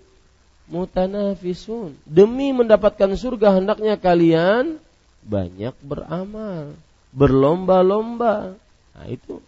mutanafisun. 0.71 1.99
Demi 2.07 2.55
mendapatkan 2.55 3.11
surga 3.15 3.55
hendaknya 3.59 3.99
kalian 3.99 4.79
banyak 5.25 5.73
beramal, 5.83 6.75
berlomba-lomba. 7.11 8.55
Nah, 8.95 9.07
itu 9.11 9.43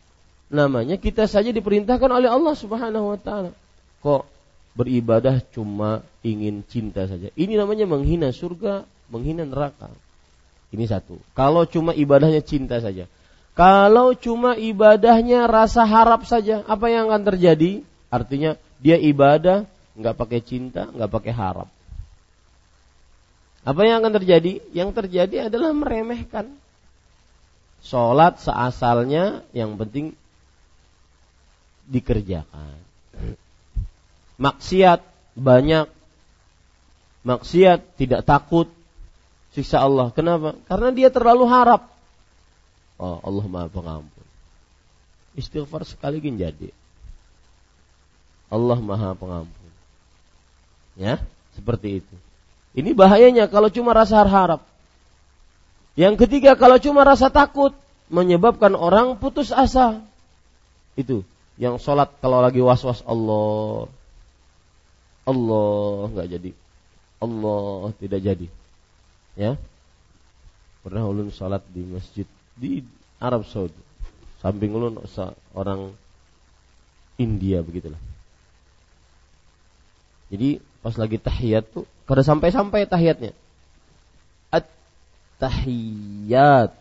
namanya 0.48 0.96
kita 0.96 1.28
saja 1.28 1.52
diperintahkan 1.52 2.08
oleh 2.08 2.30
Allah 2.32 2.56
Subhanahu 2.56 3.16
wa 3.16 3.20
taala. 3.20 3.52
Kok 4.00 4.24
beribadah 4.78 5.42
cuma 5.52 6.06
ingin 6.22 6.64
cinta 6.68 7.10
saja. 7.10 7.34
Ini 7.34 7.58
namanya 7.58 7.90
menghina 7.90 8.30
surga, 8.30 8.86
menghina 9.10 9.44
neraka. 9.44 9.92
Ini 10.70 10.84
satu. 10.86 11.18
Kalau 11.34 11.64
cuma 11.66 11.96
ibadahnya 11.96 12.44
cinta 12.44 12.78
saja. 12.78 13.08
Kalau 13.58 14.14
cuma 14.14 14.54
ibadahnya 14.54 15.50
rasa 15.50 15.82
harap 15.82 16.30
saja, 16.30 16.62
apa 16.70 16.94
yang 16.94 17.10
akan 17.10 17.24
terjadi? 17.34 17.82
Artinya 18.14 18.54
dia 18.78 19.02
ibadah 19.02 19.66
nggak 19.98 20.14
pakai 20.14 20.40
cinta, 20.46 20.86
nggak 20.94 21.10
pakai 21.10 21.34
harap. 21.34 21.70
Apa 23.66 23.82
yang 23.84 24.06
akan 24.06 24.14
terjadi? 24.22 24.62
Yang 24.72 24.90
terjadi 24.94 25.50
adalah 25.50 25.74
meremehkan. 25.74 26.54
Sholat 27.82 28.38
seasalnya 28.40 29.42
yang 29.58 29.74
penting 29.76 30.14
dikerjakan. 31.88 32.76
Maksiat 34.38 35.02
banyak. 35.34 35.90
Maksiat 37.26 37.98
tidak 37.98 38.22
takut 38.24 38.70
siksa 39.52 39.82
Allah. 39.82 40.14
Kenapa? 40.14 40.54
Karena 40.70 40.94
dia 40.94 41.10
terlalu 41.10 41.50
harap. 41.50 41.90
Oh, 43.02 43.20
Allah 43.24 43.46
Maha 43.50 43.68
Pengampun. 43.72 44.26
Istighfar 45.38 45.86
sekali 45.86 46.22
gini 46.22 46.42
jadi. 46.42 46.70
Allah 48.48 48.80
Maha 48.80 49.18
Pengampun. 49.18 49.72
Ya, 50.98 51.22
seperti 51.54 52.02
itu. 52.02 52.16
Ini 52.78 52.94
bahayanya 52.94 53.50
kalau 53.50 53.74
cuma 53.74 53.94
rasa 53.94 54.22
harap. 54.22 54.62
Yang 55.98 56.26
ketiga 56.26 56.54
kalau 56.54 56.78
cuma 56.78 57.02
rasa 57.02 57.34
takut 57.34 57.74
menyebabkan 58.14 58.78
orang 58.78 59.18
putus 59.18 59.50
asa. 59.50 60.06
Itu 60.94 61.26
yang 61.58 61.82
sholat 61.82 62.14
kalau 62.22 62.40
lagi 62.40 62.62
was-was 62.62 63.02
Allah. 63.10 63.90
Allah 65.26 66.08
nggak 66.14 66.30
jadi. 66.30 66.52
Allah 67.18 67.92
tidak 67.98 68.20
jadi. 68.22 68.48
Ya? 69.34 69.58
Pernah 70.86 71.04
ulun 71.10 71.34
sholat 71.34 71.66
di 71.74 71.82
masjid 71.84 72.28
di 72.54 72.86
Arab 73.18 73.44
Saudi. 73.50 73.76
Samping 74.40 74.70
ulun 74.72 75.02
orang 75.58 75.92
India 77.18 77.66
begitulah. 77.66 78.00
Jadi 80.30 80.62
pas 80.86 80.94
lagi 80.94 81.18
tahiyat 81.18 81.66
tuh 81.74 81.90
kada 82.06 82.22
sampai-sampai 82.22 82.86
tahiyatnya. 82.86 83.34
At 84.54 84.70
tahiyat 85.42 86.72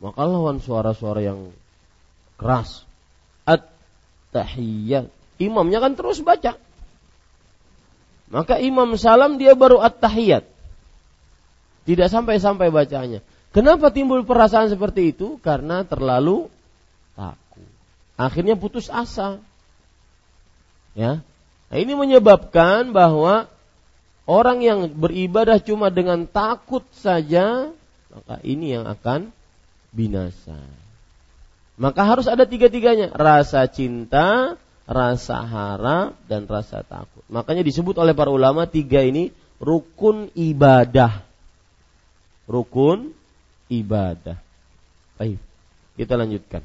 maka 0.00 0.22
lawan 0.24 0.64
suara-suara 0.64 1.20
yang 1.20 1.52
keras 2.40 2.88
at-tahiyat. 4.30 5.10
Imamnya 5.42 5.82
kan 5.82 5.98
terus 5.98 6.22
baca. 6.22 6.54
Maka 8.30 8.62
imam 8.62 8.94
salam 8.94 9.42
dia 9.42 9.58
baru 9.58 9.82
at-tahiyat. 9.82 10.46
Tidak 11.82 12.06
sampai-sampai 12.06 12.70
bacanya. 12.70 13.26
Kenapa 13.50 13.90
timbul 13.90 14.22
perasaan 14.22 14.70
seperti 14.70 15.10
itu? 15.10 15.42
Karena 15.42 15.82
terlalu 15.82 16.46
takut. 17.18 17.66
Akhirnya 18.14 18.54
putus 18.54 18.86
asa. 18.86 19.42
Ya. 20.94 21.26
Nah, 21.66 21.78
ini 21.78 21.98
menyebabkan 21.98 22.94
bahwa 22.94 23.50
orang 24.30 24.62
yang 24.62 24.86
beribadah 24.94 25.58
cuma 25.58 25.90
dengan 25.90 26.30
takut 26.30 26.86
saja, 26.94 27.74
maka 28.14 28.38
ini 28.46 28.78
yang 28.78 28.86
akan 28.86 29.34
binasa. 29.90 30.58
Maka 31.80 32.04
harus 32.04 32.28
ada 32.28 32.44
tiga-tiganya. 32.44 33.08
Rasa 33.16 33.64
cinta, 33.72 34.60
rasa 34.84 35.40
harap, 35.40 36.12
dan 36.28 36.44
rasa 36.44 36.84
takut. 36.84 37.24
Makanya 37.32 37.64
disebut 37.64 37.96
oleh 37.96 38.12
para 38.12 38.28
ulama 38.28 38.68
tiga 38.68 39.00
ini 39.00 39.32
rukun 39.56 40.28
ibadah. 40.36 41.24
Rukun 42.44 43.16
ibadah. 43.72 44.36
Baik, 45.16 45.40
kita 45.96 46.20
lanjutkan. 46.20 46.60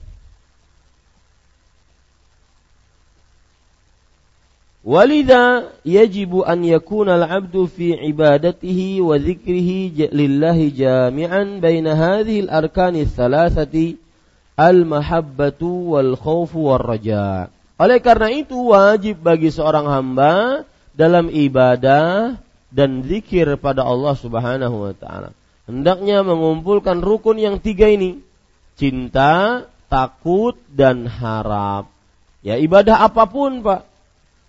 Walidha 4.86 5.73
yajibu 5.82 6.45
an 6.45 6.62
yakuna 6.62 7.17
al-'abdu 7.17 7.65
fi 7.71 7.97
ibadatihi 7.97 9.01
wa 9.01 9.17
dzikrihi 9.17 10.13
lillahi 10.13 10.69
jami'an 10.75 11.58
baina 11.58 11.97
hadhihi 11.97 12.45
al-arkani 12.45 13.10
thalathati 13.10 14.05
al-mahabbatu 14.56 15.96
wal 15.96 16.15
khawfu 16.15 16.72
war 16.72 16.84
raja. 16.84 17.52
Oleh 17.76 18.00
karena 18.00 18.32
itu 18.32 18.72
wajib 18.72 19.20
bagi 19.20 19.52
seorang 19.52 19.88
hamba 19.88 20.63
dalam 20.96 21.28
ibadah 21.28 22.39
dan 22.72 23.04
zikir 23.04 23.60
pada 23.60 23.84
Allah 23.84 24.15
Subhanahu 24.15 24.91
wa 24.91 24.94
taala. 24.96 25.36
Hendaknya 25.68 26.24
mengumpulkan 26.24 27.04
rukun 27.04 27.39
yang 27.39 27.60
tiga 27.60 27.91
ini. 27.91 28.24
Cinta, 28.76 29.65
takut 29.91 30.56
dan 30.72 31.08
harap. 31.08 31.91
Ya 32.46 32.56
ibadah 32.60 33.08
apa 33.08 33.26
pun, 33.28 33.63
Pak. 33.63 33.88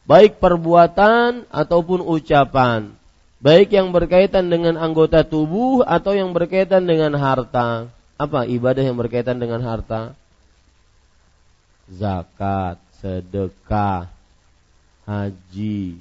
Baik 0.06 0.38
perbuatan 0.38 1.50
ataupun 1.50 2.04
ucapan. 2.04 2.94
Baik 3.42 3.74
yang 3.74 3.90
berkaitan 3.90 4.50
dengan 4.50 4.78
anggota 4.78 5.26
tubuh 5.26 5.82
atau 5.82 6.14
yang 6.14 6.30
berkaitan 6.30 6.86
dengan 6.86 7.14
harta. 7.18 7.90
Apa 8.16 8.48
ibadah 8.48 8.80
yang 8.80 8.96
berkaitan 8.96 9.36
dengan 9.36 9.60
harta? 9.60 10.16
Zakat, 11.86 12.80
sedekah, 12.98 14.08
haji, 15.04 16.00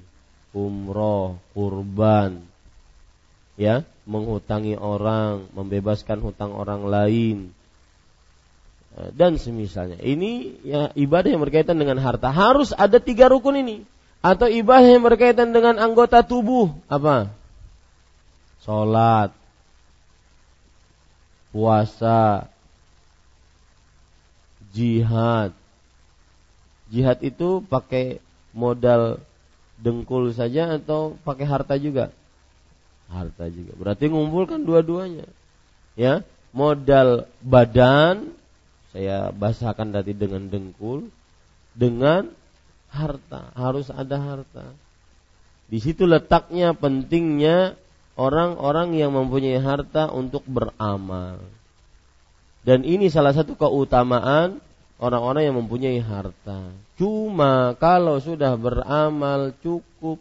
umroh, 0.55 1.37
kurban, 1.51 2.41
ya, 3.59 3.83
menghutangi 4.07 4.79
orang, 4.79 5.51
membebaskan 5.51 6.23
hutang 6.23 6.55
orang 6.55 6.87
lain, 6.87 7.37
eh, 8.95 9.09
dan 9.11 9.35
semisalnya. 9.35 9.99
Ini 9.99 10.31
ya 10.63 10.81
ibadah 10.95 11.29
yang 11.29 11.43
berkaitan 11.43 11.75
dengan 11.75 11.99
harta. 11.99 12.31
Harus 12.31 12.71
ada 12.71 12.97
tiga 12.97 13.27
rukun 13.27 13.59
ini. 13.59 13.77
Atau 14.25 14.49
ibadah 14.49 14.89
yang 14.89 15.05
berkaitan 15.05 15.53
dengan 15.53 15.77
anggota 15.77 16.25
tubuh. 16.25 16.73
Apa? 16.89 17.29
Sholat, 18.65 19.29
puasa, 21.55 22.51
jihad. 24.75 25.55
Jihad 26.91 27.23
itu 27.23 27.63
pakai 27.63 28.19
modal 28.51 29.23
dengkul 29.79 30.35
saja 30.35 30.75
atau 30.75 31.15
pakai 31.23 31.47
harta 31.47 31.79
juga? 31.79 32.11
Harta 33.07 33.47
juga. 33.47 33.71
Berarti 33.79 34.11
ngumpulkan 34.11 34.67
dua-duanya. 34.67 35.31
Ya, 35.95 36.27
modal 36.51 37.31
badan 37.39 38.35
saya 38.91 39.31
bahasakan 39.31 39.95
tadi 39.95 40.11
dengan 40.11 40.51
dengkul 40.51 41.07
dengan 41.71 42.35
harta, 42.91 43.55
harus 43.55 43.87
ada 43.87 44.19
harta. 44.19 44.75
Di 45.71 45.79
situ 45.79 46.03
letaknya 46.03 46.75
pentingnya 46.75 47.79
orang-orang 48.15 48.95
yang 48.95 49.11
mempunyai 49.11 49.59
harta 49.59 50.11
untuk 50.11 50.43
beramal. 50.47 51.39
Dan 52.65 52.81
ini 52.81 53.11
salah 53.13 53.35
satu 53.35 53.53
keutamaan 53.53 54.57
orang-orang 54.97 55.51
yang 55.51 55.55
mempunyai 55.59 56.01
harta. 56.01 56.73
Cuma 56.97 57.75
kalau 57.77 58.17
sudah 58.17 58.55
beramal 58.57 59.53
cukup 59.61 60.17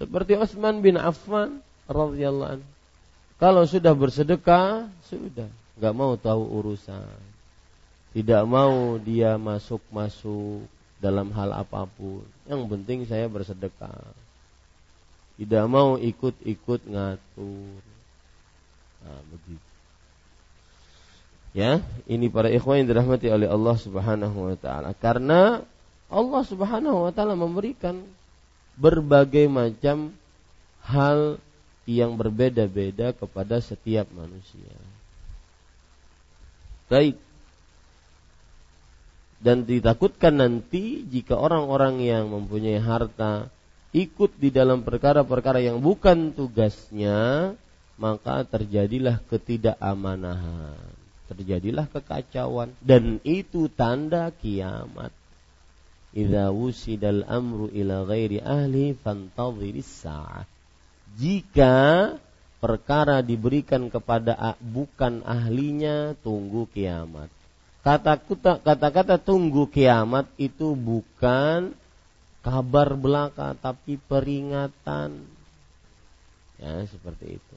seperti 0.00 0.34
Utsman 0.34 0.80
bin 0.80 0.96
Affan 0.96 1.60
radhiyallahu 1.86 2.50
anhu. 2.58 2.68
Kalau 3.40 3.64
sudah 3.64 3.96
bersedekah, 3.96 4.88
sudah, 5.08 5.48
nggak 5.80 5.94
mau 5.96 6.12
tahu 6.16 6.44
urusan. 6.60 7.16
Tidak 8.12 8.42
mau 8.44 9.00
dia 9.00 9.40
masuk-masuk 9.40 10.66
dalam 11.00 11.32
hal 11.32 11.54
apa 11.56 11.88
pun. 11.88 12.26
Yang 12.44 12.62
penting 12.68 12.98
saya 13.08 13.30
bersedekah 13.30 14.12
tidak 15.40 15.64
mau 15.72 15.96
ikut-ikut 15.96 16.84
ngatur. 16.84 17.80
Nah, 19.00 19.20
begitu. 19.32 19.68
Ya, 21.56 21.80
ini 22.04 22.28
para 22.28 22.52
ikhwan 22.52 22.84
yang 22.84 22.92
dirahmati 22.92 23.32
oleh 23.32 23.48
Allah 23.48 23.76
Subhanahu 23.80 24.52
wa 24.52 24.56
taala. 24.60 24.92
Karena 24.92 25.64
Allah 26.12 26.42
Subhanahu 26.44 27.08
wa 27.08 27.12
taala 27.16 27.40
memberikan 27.40 28.04
berbagai 28.76 29.48
macam 29.48 30.12
hal 30.84 31.40
yang 31.88 32.20
berbeda-beda 32.20 33.16
kepada 33.16 33.64
setiap 33.64 34.12
manusia. 34.12 34.76
Baik. 36.92 37.16
Dan 39.40 39.64
ditakutkan 39.64 40.36
nanti 40.36 41.00
jika 41.08 41.32
orang-orang 41.32 42.04
yang 42.04 42.28
mempunyai 42.28 42.76
harta 42.76 43.48
ikut 43.90 44.38
di 44.38 44.54
dalam 44.54 44.86
perkara-perkara 44.86 45.58
yang 45.58 45.82
bukan 45.82 46.30
tugasnya, 46.30 47.52
maka 47.98 48.46
terjadilah 48.46 49.20
ketidakamanan, 49.28 50.78
terjadilah 51.28 51.90
kekacauan 51.90 52.72
dan 52.80 53.18
itu 53.26 53.66
tanda 53.68 54.30
kiamat. 54.30 55.12
Idza 56.10 56.50
wusidal 56.50 57.22
amru 57.30 57.70
ila 57.70 58.02
ghairi 58.02 58.42
ahli 58.42 58.98
fantadhiris 58.98 60.02
sa'ah. 60.02 60.42
Jika 61.14 61.76
perkara 62.58 63.22
diberikan 63.22 63.86
kepada 63.86 64.58
bukan 64.58 65.22
ahlinya, 65.22 66.18
tunggu 66.18 66.66
kiamat. 66.70 67.30
Kata-kata 67.80 69.16
tunggu 69.22 69.70
kiamat 69.70 70.28
itu 70.36 70.76
bukan 70.76 71.78
kabar 72.40 72.96
belaka 72.96 73.56
tapi 73.56 73.96
peringatan. 74.00 75.24
Ya 76.60 76.84
seperti 76.88 77.40
itu. 77.40 77.56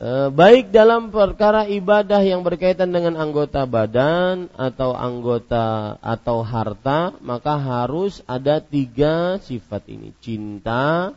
E, 0.00 0.32
baik 0.32 0.72
dalam 0.72 1.12
perkara 1.12 1.68
ibadah 1.68 2.24
yang 2.24 2.40
berkaitan 2.40 2.88
dengan 2.88 3.20
anggota 3.20 3.68
badan 3.68 4.48
atau 4.56 4.96
anggota 4.96 6.00
atau 6.00 6.40
harta 6.40 7.12
maka 7.20 7.60
harus 7.60 8.24
ada 8.24 8.64
tiga 8.64 9.36
sifat 9.44 9.84
ini. 9.92 10.16
Cinta 10.24 11.12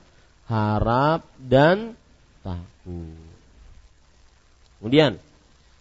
harap 0.51 1.23
dan 1.39 1.95
takut. 2.43 3.31
Kemudian 4.83 5.15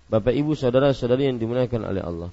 Bapak 0.06 0.30
Ibu 0.30 0.54
saudara-saudari 0.54 1.26
yang 1.26 1.42
dimuliakan 1.42 1.82
oleh 1.82 2.02
Allah 2.06 2.30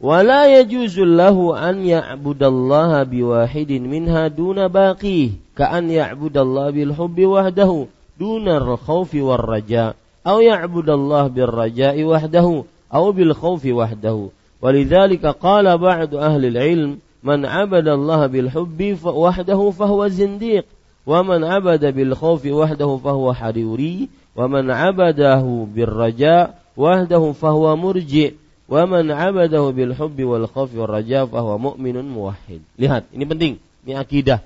ولا 0.00 0.60
يجوز 0.60 0.98
له 1.00 1.70
أن 1.70 1.86
يعبد 1.86 2.42
الله 2.42 3.02
بواحد 3.02 3.72
منها 3.72 4.28
دون 4.28 4.68
باقيه 4.68 5.30
كأن 5.56 5.90
يعبد 5.90 6.38
الله 6.38 6.70
بالحب 6.70 7.20
وحده 7.20 7.86
دون 8.20 8.48
الخوف 8.48 9.14
والرجاء 9.14 9.94
أو 10.26 10.40
يعبد 10.40 10.90
الله 10.90 11.26
بالرجاء 11.26 12.04
وحده 12.04 12.64
أو 12.94 13.12
بالخوف 13.12 13.66
وحده. 13.66 14.28
ولذلك 14.62 15.26
قال 15.26 15.78
بعض 15.78 16.14
أهل 16.14 16.44
العلم 16.44 16.98
من 17.22 17.46
عبد 17.46 17.88
الله 17.88 18.26
بالحب 18.26 18.98
وحده 19.04 19.70
فهو 19.70 20.08
زنديق 20.08 20.64
ومن 21.06 21.44
عبد 21.44 21.94
بالخوف 21.94 22.46
وحده 22.46 22.96
فهو 22.96 23.32
حريري 23.32 24.08
ومن 24.36 24.70
عبده 24.70 25.66
بالرجاء 25.74 26.58
وحده 26.76 27.32
فهو 27.32 27.76
مرجئ. 27.76 28.32
Wa 28.66 28.82
man 28.82 29.06
'abadahu 29.06 29.70
bil 29.70 29.94
hubbi 29.94 30.26
wal 30.26 30.50
khawfi 30.50 30.74
wal 30.74 30.90
raja 30.90 31.22
fahuwa 31.22 31.72
mu'minun 31.72 32.06
muwahhid. 32.10 32.66
Lihat, 32.74 33.14
ini 33.14 33.24
penting, 33.24 33.52
ini 33.86 33.94
akidah. 33.94 34.42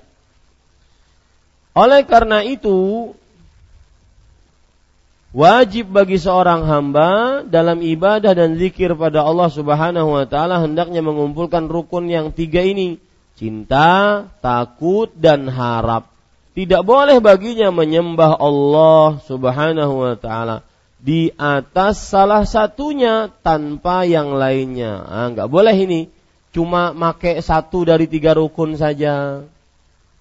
Oleh 1.73 2.05
karena 2.05 2.45
itu, 2.45 3.09
wajib 5.33 5.89
bagi 5.89 6.21
seorang 6.21 6.69
hamba 6.69 7.41
dalam 7.47 7.81
ibadah 7.81 8.37
dan 8.37 8.61
zikir 8.61 8.93
pada 8.93 9.25
Allah 9.25 9.49
Subhanahu 9.49 10.13
wa 10.13 10.25
taala 10.29 10.61
hendaknya 10.61 11.01
mengumpulkan 11.01 11.65
rukun 11.65 12.05
yang 12.11 12.29
tiga 12.29 12.61
ini, 12.61 13.01
cinta, 13.39 14.29
takut 14.43 15.09
dan 15.17 15.49
harap. 15.49 16.13
Tidak 16.51 16.83
boleh 16.83 17.17
baginya 17.23 17.71
menyembah 17.73 18.37
Allah 18.37 19.17
Subhanahu 19.23 19.93
wa 19.97 20.15
taala 20.19 20.67
di 21.01 21.33
atas 21.33 21.97
salah 22.13 22.45
satunya 22.45 23.33
tanpa 23.41 24.05
yang 24.05 24.37
lainnya. 24.37 25.01
Ah, 25.01 25.27
nggak 25.33 25.49
boleh 25.49 25.73
ini. 25.73 26.01
Cuma 26.53 26.93
make 26.93 27.41
satu 27.41 27.81
dari 27.89 28.05
tiga 28.05 28.37
rukun 28.37 28.77
saja. 28.77 29.41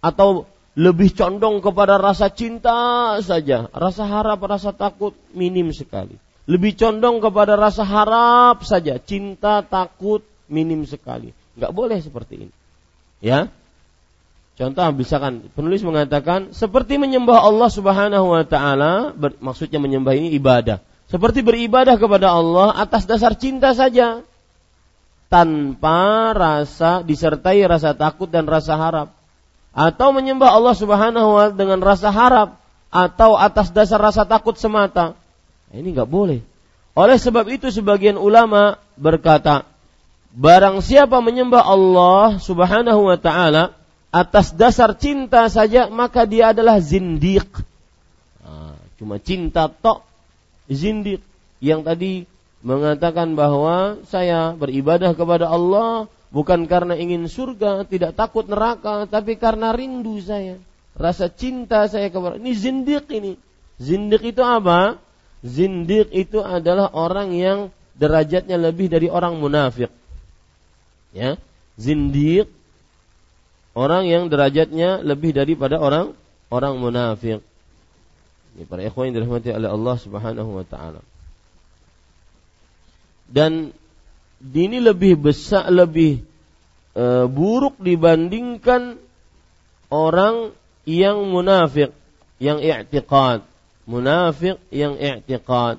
Atau 0.01 0.49
lebih 0.73 1.13
condong 1.13 1.61
kepada 1.61 2.01
rasa 2.01 2.33
cinta 2.33 3.15
saja. 3.21 3.69
Rasa 3.77 4.09
harap, 4.09 4.41
rasa 4.49 4.73
takut 4.73 5.13
minim 5.37 5.69
sekali. 5.77 6.17
Lebih 6.49 6.81
condong 6.81 7.21
kepada 7.21 7.61
rasa 7.61 7.85
harap 7.85 8.65
saja. 8.65 8.97
Cinta, 8.97 9.61
takut 9.61 10.25
minim 10.49 10.89
sekali. 10.89 11.37
Nggak 11.61 11.73
boleh 11.77 11.99
seperti 12.01 12.49
ini. 12.49 12.55
Ya, 13.21 13.53
Contoh 14.61 14.85
misalkan 14.93 15.49
penulis 15.57 15.81
mengatakan 15.81 16.53
seperti 16.53 17.01
menyembah 17.01 17.49
Allah 17.49 17.73
Subhanahu 17.73 18.37
wa 18.37 18.45
taala, 18.45 19.17
maksudnya 19.41 19.81
menyembah 19.81 20.13
ini 20.13 20.37
ibadah. 20.37 20.85
Seperti 21.09 21.41
beribadah 21.41 21.97
kepada 21.97 22.29
Allah 22.29 22.77
atas 22.77 23.09
dasar 23.09 23.33
cinta 23.41 23.73
saja 23.73 24.21
tanpa 25.33 26.37
rasa 26.37 27.01
disertai 27.01 27.65
rasa 27.65 27.97
takut 27.97 28.29
dan 28.29 28.45
rasa 28.45 28.77
harap. 28.77 29.09
Atau 29.73 30.13
menyembah 30.13 30.53
Allah 30.53 30.77
Subhanahu 30.77 31.29
wa 31.41 31.49
dengan 31.49 31.81
rasa 31.81 32.13
harap 32.13 32.61
atau 32.93 33.41
atas 33.41 33.73
dasar 33.73 33.97
rasa 33.97 34.29
takut 34.29 34.61
semata. 34.61 35.17
Nah, 35.73 35.77
ini 35.81 35.97
nggak 35.97 36.11
boleh. 36.11 36.45
Oleh 36.93 37.17
sebab 37.17 37.49
itu 37.49 37.73
sebagian 37.73 38.21
ulama 38.21 38.77
berkata, 39.01 39.65
barang 40.37 40.85
siapa 40.85 41.17
menyembah 41.25 41.65
Allah 41.65 42.37
Subhanahu 42.37 43.09
wa 43.09 43.17
taala 43.17 43.80
atas 44.11 44.51
dasar 44.55 44.95
cinta 44.99 45.47
saja 45.47 45.87
maka 45.87 46.27
dia 46.27 46.51
adalah 46.51 46.83
zindiq. 46.83 47.47
Nah, 48.43 48.75
cuma 48.99 49.23
cinta 49.23 49.71
tok 49.71 50.03
zindiq 50.67 51.23
yang 51.63 51.87
tadi 51.87 52.27
mengatakan 52.61 53.39
bahwa 53.39 54.03
saya 54.11 54.53
beribadah 54.53 55.17
kepada 55.17 55.49
Allah 55.49 56.11
bukan 56.35 56.67
karena 56.67 56.95
ingin 56.99 57.27
surga, 57.27 57.87
tidak 57.87 58.15
takut 58.19 58.47
neraka, 58.47 59.07
tapi 59.07 59.39
karena 59.39 59.75
rindu 59.75 60.19
saya, 60.23 60.59
rasa 60.95 61.31
cinta 61.31 61.87
saya 61.87 62.11
kepada 62.11 62.37
ini 62.39 62.53
zindiq 62.53 63.07
ini. 63.11 63.35
Zindiq 63.81 64.37
itu 64.37 64.43
apa? 64.45 65.01
Zindiq 65.41 66.13
itu 66.13 66.45
adalah 66.45 66.93
orang 66.93 67.33
yang 67.33 67.59
derajatnya 67.97 68.61
lebih 68.61 68.93
dari 68.93 69.09
orang 69.09 69.41
munafik. 69.41 69.89
Ya, 71.11 71.41
zindiq 71.81 72.47
orang 73.75 74.07
yang 74.07 74.27
derajatnya 74.27 75.03
lebih 75.03 75.35
daripada 75.35 75.79
orang 75.79 76.15
orang 76.51 76.75
munafik. 76.79 77.43
Ini 78.59 78.67
para 78.67 78.83
ikhwan 78.83 79.11
yang 79.11 79.23
dirahmati 79.23 79.55
oleh 79.55 79.71
Allah 79.71 79.97
Subhanahu 79.97 80.51
wa 80.51 80.67
taala. 80.67 81.01
Dan 83.31 83.71
ini 84.43 84.83
lebih 84.83 85.15
besar 85.23 85.71
lebih 85.71 86.27
e, 86.99 87.05
buruk 87.31 87.79
dibandingkan 87.79 88.99
orang 89.87 90.51
yang 90.83 91.31
munafik, 91.31 91.95
yang 92.43 92.59
i'tiqad. 92.59 93.47
Munafik 93.87 94.59
yang 94.75 94.99
i'tiqad. 94.99 95.79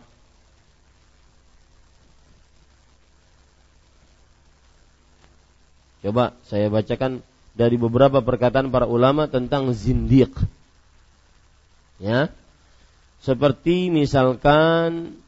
Coba 6.01 6.33
saya 6.49 6.71
bacakan 6.71 7.21
dari 7.51 7.75
beberapa 7.75 8.23
perkataan 8.23 8.71
para 8.71 8.87
ulama 8.87 9.27
tentang 9.27 9.71
zindiq. 9.75 10.31
Ya. 11.99 12.31
Seperti 13.21 13.93
misalkan 13.93 15.21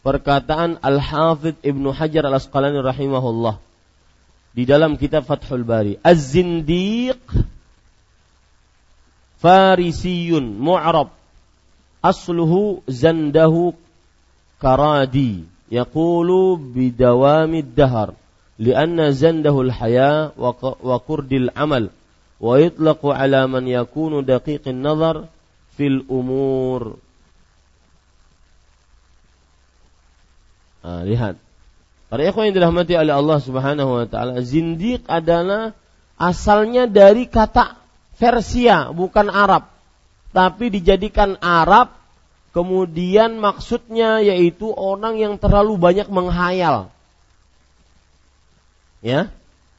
perkataan 0.00 0.80
Al-Hafidh 0.80 1.60
Ibnu 1.60 1.92
Hajar 1.92 2.24
Al-Asqalani 2.24 2.80
rahimahullah 2.80 3.60
di 4.56 4.64
dalam 4.64 4.96
kitab 4.96 5.28
Fathul 5.28 5.66
Bari. 5.68 6.00
Az-zindiq 6.00 7.20
farisiyun 9.36 10.56
mu'rab 10.56 11.12
asluhu 12.00 12.80
zandahu 12.88 13.76
karadi 14.56 15.44
yaqulu 15.68 16.56
bidawamid 16.56 17.76
dahar 17.76 18.16
li'anna 18.56 19.12
zandahul 19.12 19.72
haya 19.72 20.32
wa 20.36 20.96
kurdil 21.00 21.52
amal 21.52 21.92
wa 22.40 22.60
من 22.60 23.12
ala 23.12 23.48
man 23.48 23.64
yakunu 23.64 24.20
daqiqin 24.20 24.80
nazar 24.80 25.28
fil 25.76 26.04
umur 26.08 26.96
nah, 30.84 31.04
lihat. 31.04 31.40
Para 32.06 32.22
ikhwan 32.22 32.48
yang 32.48 32.56
dirahmati 32.62 32.94
oleh 32.94 33.12
Allah 33.12 33.38
Subhanahu 33.42 33.90
wa 33.98 34.06
taala 34.06 34.38
zindiq 34.38 35.02
adalah 35.10 35.74
asalnya 36.14 36.86
dari 36.86 37.26
kata 37.26 37.76
Persia 38.16 38.94
bukan 38.94 39.28
Arab. 39.28 39.68
Tapi 40.30 40.70
dijadikan 40.70 41.34
Arab 41.42 41.92
kemudian 42.54 43.36
maksudnya 43.36 44.24
yaitu 44.24 44.70
orang 44.72 45.20
yang 45.20 45.34
terlalu 45.36 45.76
banyak 45.76 46.08
menghayal. 46.08 46.94
Ya. 49.04 49.32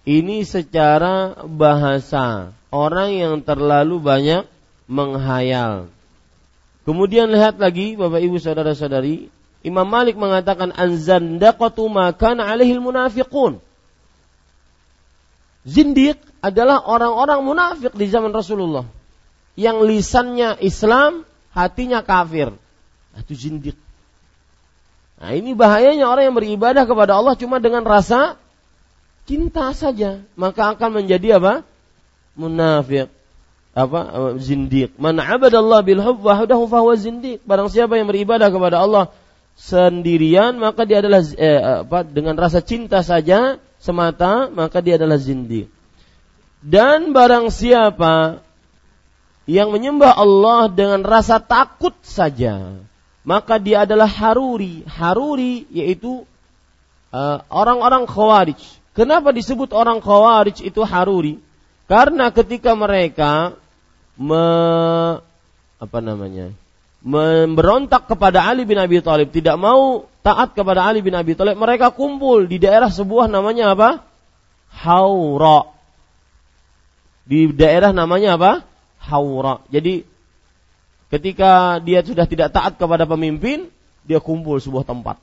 Ini 0.08 0.48
secara 0.48 1.36
bahasa 1.44 2.56
orang 2.72 3.12
yang 3.12 3.36
terlalu 3.44 4.00
banyak 4.00 4.48
menghayal. 4.88 5.92
Kemudian 6.88 7.28
lihat 7.28 7.60
lagi 7.60 8.00
Bapak 8.00 8.24
Ibu 8.24 8.40
saudara-saudari, 8.40 9.28
Imam 9.68 9.84
Malik 9.84 10.16
mengatakan 10.16 10.72
anzandaqatu 10.72 11.84
makan 11.92 12.40
alaihil 12.40 12.80
munafiqun. 12.80 13.60
Zindiq 15.68 16.16
adalah 16.40 16.88
orang-orang 16.88 17.44
munafik 17.44 17.92
di 17.92 18.08
zaman 18.08 18.32
Rasulullah. 18.32 18.88
Yang 19.60 19.78
lisannya 19.84 20.64
Islam, 20.64 21.28
hatinya 21.52 22.00
kafir. 22.00 22.56
Nah, 23.12 23.20
itu 23.20 23.36
zindiq. 23.36 23.76
Nah 25.18 25.34
ini 25.34 25.58
bahayanya 25.58 26.08
orang 26.08 26.32
yang 26.32 26.38
beribadah 26.38 26.88
kepada 26.88 27.18
Allah 27.18 27.34
cuma 27.36 27.58
dengan 27.58 27.84
rasa 27.84 28.38
cinta 29.28 29.76
saja, 29.76 30.24
maka 30.40 30.74
akan 30.74 31.04
menjadi 31.04 31.38
apa? 31.38 31.68
Munafik. 32.40 33.12
Apa? 33.78 34.34
Zindiq. 34.42 34.96
Man 34.98 35.22
abadallah 35.22 35.86
bil 35.86 36.02
hubb 36.02 36.26
wahdahu 36.26 36.66
fahuwa 36.66 36.98
zindiq. 36.98 37.44
Barang 37.46 37.70
siapa 37.70 38.00
yang 38.00 38.10
beribadah 38.10 38.50
kepada 38.50 38.82
Allah 38.82 39.14
sendirian, 39.54 40.58
maka 40.58 40.88
dia 40.88 41.04
adalah 41.04 41.22
eh, 41.38 41.86
apa? 41.86 42.02
dengan 42.08 42.34
rasa 42.40 42.64
cinta 42.64 43.06
saja 43.06 43.62
semata, 43.78 44.50
maka 44.50 44.82
dia 44.82 44.98
adalah 44.98 45.22
zindiq. 45.22 45.70
Dan 46.64 47.14
barang 47.14 47.54
siapa 47.54 48.42
yang 49.46 49.70
menyembah 49.70 50.18
Allah 50.18 50.74
dengan 50.74 51.06
rasa 51.06 51.38
takut 51.38 51.94
saja, 52.02 52.82
maka 53.22 53.62
dia 53.62 53.86
adalah 53.86 54.10
haruri. 54.10 54.82
Haruri 54.90 55.70
yaitu 55.70 56.26
uh, 57.14 57.38
orang-orang 57.54 58.10
khawarij. 58.10 58.58
Kenapa 58.98 59.30
disebut 59.30 59.78
orang 59.78 60.02
khawarij 60.02 60.66
itu 60.66 60.82
haruri? 60.82 61.38
Karena 61.86 62.34
ketika 62.34 62.74
mereka 62.74 63.54
me, 64.18 64.44
apa 65.78 66.00
namanya? 66.02 66.50
memberontak 67.08 68.10
kepada 68.10 68.44
Ali 68.44 68.66
bin 68.66 68.76
Abi 68.76 69.00
Thalib, 69.00 69.30
tidak 69.32 69.56
mau 69.56 70.10
taat 70.26 70.58
kepada 70.58 70.84
Ali 70.84 71.06
bin 71.06 71.14
Abi 71.14 71.38
Thalib, 71.38 71.56
mereka 71.56 71.94
kumpul 71.94 72.50
di 72.50 72.58
daerah 72.60 72.90
sebuah 72.90 73.30
namanya 73.30 73.78
apa? 73.78 73.90
Haura. 74.84 75.72
Di 77.24 77.48
daerah 77.54 77.96
namanya 77.96 78.36
apa? 78.36 78.52
Haura. 79.08 79.64
Jadi 79.72 80.04
ketika 81.14 81.80
dia 81.80 82.04
sudah 82.04 82.28
tidak 82.28 82.52
taat 82.52 82.76
kepada 82.76 83.08
pemimpin, 83.08 83.70
dia 84.04 84.20
kumpul 84.20 84.60
sebuah 84.60 84.84
tempat. 84.84 85.22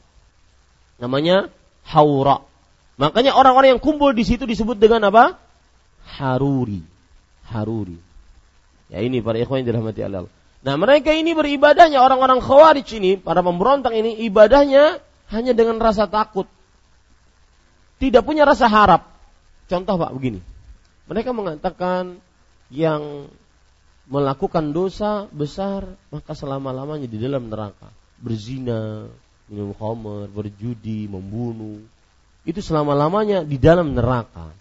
Namanya 1.03 1.53
Haura. 1.85 2.54
Makanya 2.95 3.35
orang-orang 3.35 3.77
yang 3.77 3.83
kumpul 3.83 4.15
di 4.15 4.23
situ 4.23 4.47
disebut 4.47 4.79
dengan 4.79 5.11
apa? 5.11 5.35
Haruri. 6.07 6.83
Haruri. 7.51 7.99
Ya 8.93 9.03
ini 9.03 9.19
para 9.19 9.41
ikhwan 9.41 9.65
yang 9.65 9.75
dirahmati 9.75 10.01
Allah. 10.07 10.31
Nah 10.65 10.75
mereka 10.79 11.13
ini 11.13 11.37
beribadahnya 11.37 12.01
orang-orang 12.01 12.41
khawarij 12.41 12.89
ini, 12.97 13.21
para 13.21 13.45
pemberontak 13.45 13.93
ini 13.93 14.25
ibadahnya 14.25 15.03
hanya 15.29 15.53
dengan 15.53 15.77
rasa 15.83 16.07
takut. 16.07 16.47
Tidak 17.99 18.23
punya 18.23 18.47
rasa 18.47 18.71
harap. 18.71 19.11
Contoh 19.67 19.97
Pak 19.99 20.13
begini. 20.15 20.41
Mereka 21.11 21.37
mengatakan 21.37 22.17
yang 22.73 23.29
melakukan 24.09 24.73
dosa 24.73 25.29
besar 25.33 25.85
maka 26.13 26.33
selama-lamanya 26.37 27.09
di 27.09 27.19
dalam 27.21 27.49
neraka. 27.49 27.89
Berzina, 28.21 29.09
minum 29.49 29.77
khamr, 29.77 30.33
berjudi, 30.33 31.09
membunuh. 31.09 31.81
Itu 32.45 32.61
selama-lamanya 32.61 33.43
di 33.43 33.57
dalam 33.57 33.97
neraka. 33.97 34.53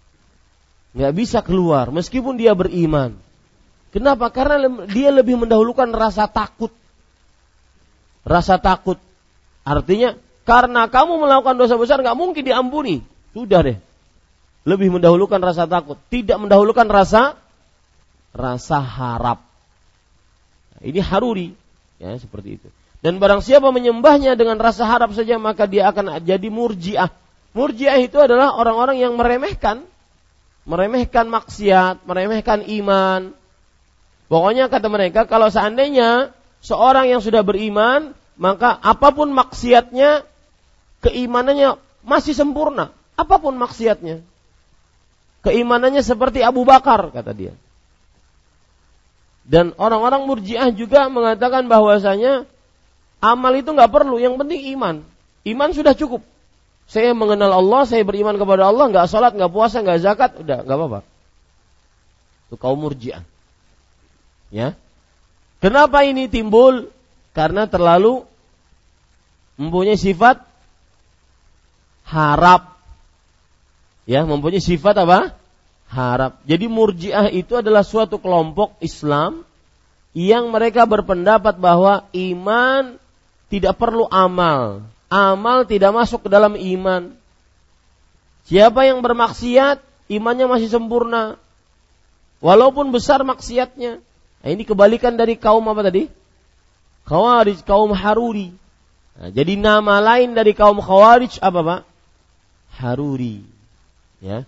Nggak 0.96 1.12
bisa 1.12 1.38
keluar 1.44 1.92
meskipun 1.92 2.40
dia 2.40 2.56
beriman. 2.56 3.16
Kenapa? 3.92 4.32
Karena 4.32 4.58
dia 4.90 5.12
lebih 5.14 5.38
mendahulukan 5.38 5.86
rasa 5.94 6.26
takut. 6.26 6.72
Rasa 8.26 8.58
takut. 8.58 8.98
Artinya, 9.62 10.18
karena 10.42 10.90
kamu 10.90 11.20
melakukan 11.22 11.54
dosa 11.54 11.78
besar 11.78 12.00
nggak 12.02 12.18
mungkin 12.18 12.42
diampuni. 12.42 13.04
Sudah 13.36 13.62
deh. 13.62 13.78
Lebih 14.64 14.96
mendahulukan 14.96 15.38
rasa 15.38 15.68
takut. 15.68 16.00
Tidak 16.08 16.40
mendahulukan 16.40 16.88
rasa 16.88 17.36
rasa 18.34 18.82
harap. 18.82 19.44
Nah, 20.74 20.82
ini 20.82 20.98
haruri. 20.98 21.48
Ya, 22.02 22.16
seperti 22.18 22.58
itu. 22.58 22.68
Dan 22.98 23.20
barang 23.20 23.44
siapa 23.44 23.68
menyembahnya 23.70 24.34
dengan 24.34 24.56
rasa 24.58 24.88
harap 24.88 25.12
saja, 25.12 25.36
maka 25.38 25.68
dia 25.68 25.92
akan 25.92 26.24
jadi 26.24 26.48
murjiah. 26.48 27.12
Murjiah 27.54 28.02
itu 28.02 28.18
adalah 28.18 28.58
orang-orang 28.58 28.98
yang 28.98 29.14
meremehkan. 29.14 29.86
Meremehkan 30.66 31.28
maksiat, 31.28 32.08
meremehkan 32.08 32.66
iman, 32.66 33.36
Pokoknya 34.34 34.72
kata 34.72 34.88
mereka 34.88 35.28
kalau 35.28 35.52
seandainya 35.52 36.32
seorang 36.64 37.12
yang 37.12 37.20
sudah 37.20 37.44
beriman, 37.44 38.16
maka 38.40 38.80
apa 38.80 39.12
pun 39.12 39.30
maksiatnya, 39.30 40.24
keimanannya 41.04 41.76
masih 42.02 42.32
sempurna. 42.32 42.90
Apa 43.14 43.38
pun 43.38 43.54
maksiatnya. 43.54 44.24
Keimanannya 45.44 46.00
seperti 46.00 46.40
Abu 46.40 46.64
Bakar, 46.64 47.12
kata 47.12 47.30
dia. 47.36 47.54
Dan 49.44 49.76
orang-orang 49.76 50.24
murjiah 50.24 50.72
juga 50.72 51.04
mengatakan 51.12 51.68
bahwasanya 51.68 52.48
amal 53.20 53.52
itu 53.52 53.70
nggak 53.70 53.92
perlu, 53.92 54.16
yang 54.16 54.40
penting 54.40 54.72
iman. 54.74 55.04
Iman 55.44 55.70
sudah 55.76 55.92
cukup. 55.92 56.24
Saya 56.84 57.16
mengenal 57.16 57.50
Allah, 57.50 57.88
saya 57.88 58.04
beriman 58.04 58.36
kepada 58.36 58.68
Allah, 58.68 58.92
nggak 58.92 59.08
sholat, 59.08 59.32
nggak 59.32 59.52
puasa, 59.52 59.80
nggak 59.80 60.00
zakat, 60.04 60.30
udah 60.40 60.62
nggak 60.62 60.76
apa-apa. 60.76 61.00
Itu 62.48 62.56
kaum 62.60 62.78
murjiah. 62.78 63.24
Ya. 64.52 64.76
Kenapa 65.64 66.04
ini 66.04 66.28
timbul? 66.28 66.92
Karena 67.34 67.66
terlalu 67.66 68.22
mempunyai 69.56 69.98
sifat 69.98 70.44
harap. 72.06 72.78
Ya, 74.04 74.22
mempunyai 74.28 74.60
sifat 74.60 74.94
apa? 75.02 75.32
Harap. 75.88 76.38
Jadi 76.44 76.68
murjiah 76.68 77.32
itu 77.32 77.58
adalah 77.58 77.82
suatu 77.82 78.20
kelompok 78.20 78.76
Islam 78.84 79.42
yang 80.14 80.52
mereka 80.54 80.86
berpendapat 80.86 81.58
bahwa 81.58 82.06
iman 82.12 83.00
tidak 83.50 83.74
perlu 83.80 84.06
amal. 84.12 84.86
Amal 85.14 85.62
tidak 85.70 85.94
masuk 85.94 86.26
ke 86.26 86.28
dalam 86.32 86.58
iman. 86.58 87.14
Siapa 88.50 88.82
yang 88.82 88.98
bermaksiat, 88.98 89.78
imannya 90.10 90.50
masih 90.50 90.74
sempurna. 90.74 91.38
Walaupun 92.42 92.90
besar 92.90 93.22
maksiatnya. 93.22 94.02
Nah, 94.42 94.48
ini 94.50 94.66
kebalikan 94.66 95.14
dari 95.14 95.38
kaum 95.38 95.62
apa 95.70 95.86
tadi? 95.86 96.10
Khawarij, 97.06 97.62
kaum 97.62 97.94
Haruri. 97.94 98.50
Nah, 99.14 99.30
jadi 99.30 99.54
nama 99.54 100.02
lain 100.02 100.34
dari 100.34 100.50
kaum 100.50 100.82
Khawarij 100.82 101.38
apa 101.38 101.60
Pak? 101.62 101.80
Haruri. 102.82 103.46
Ya. 104.18 104.42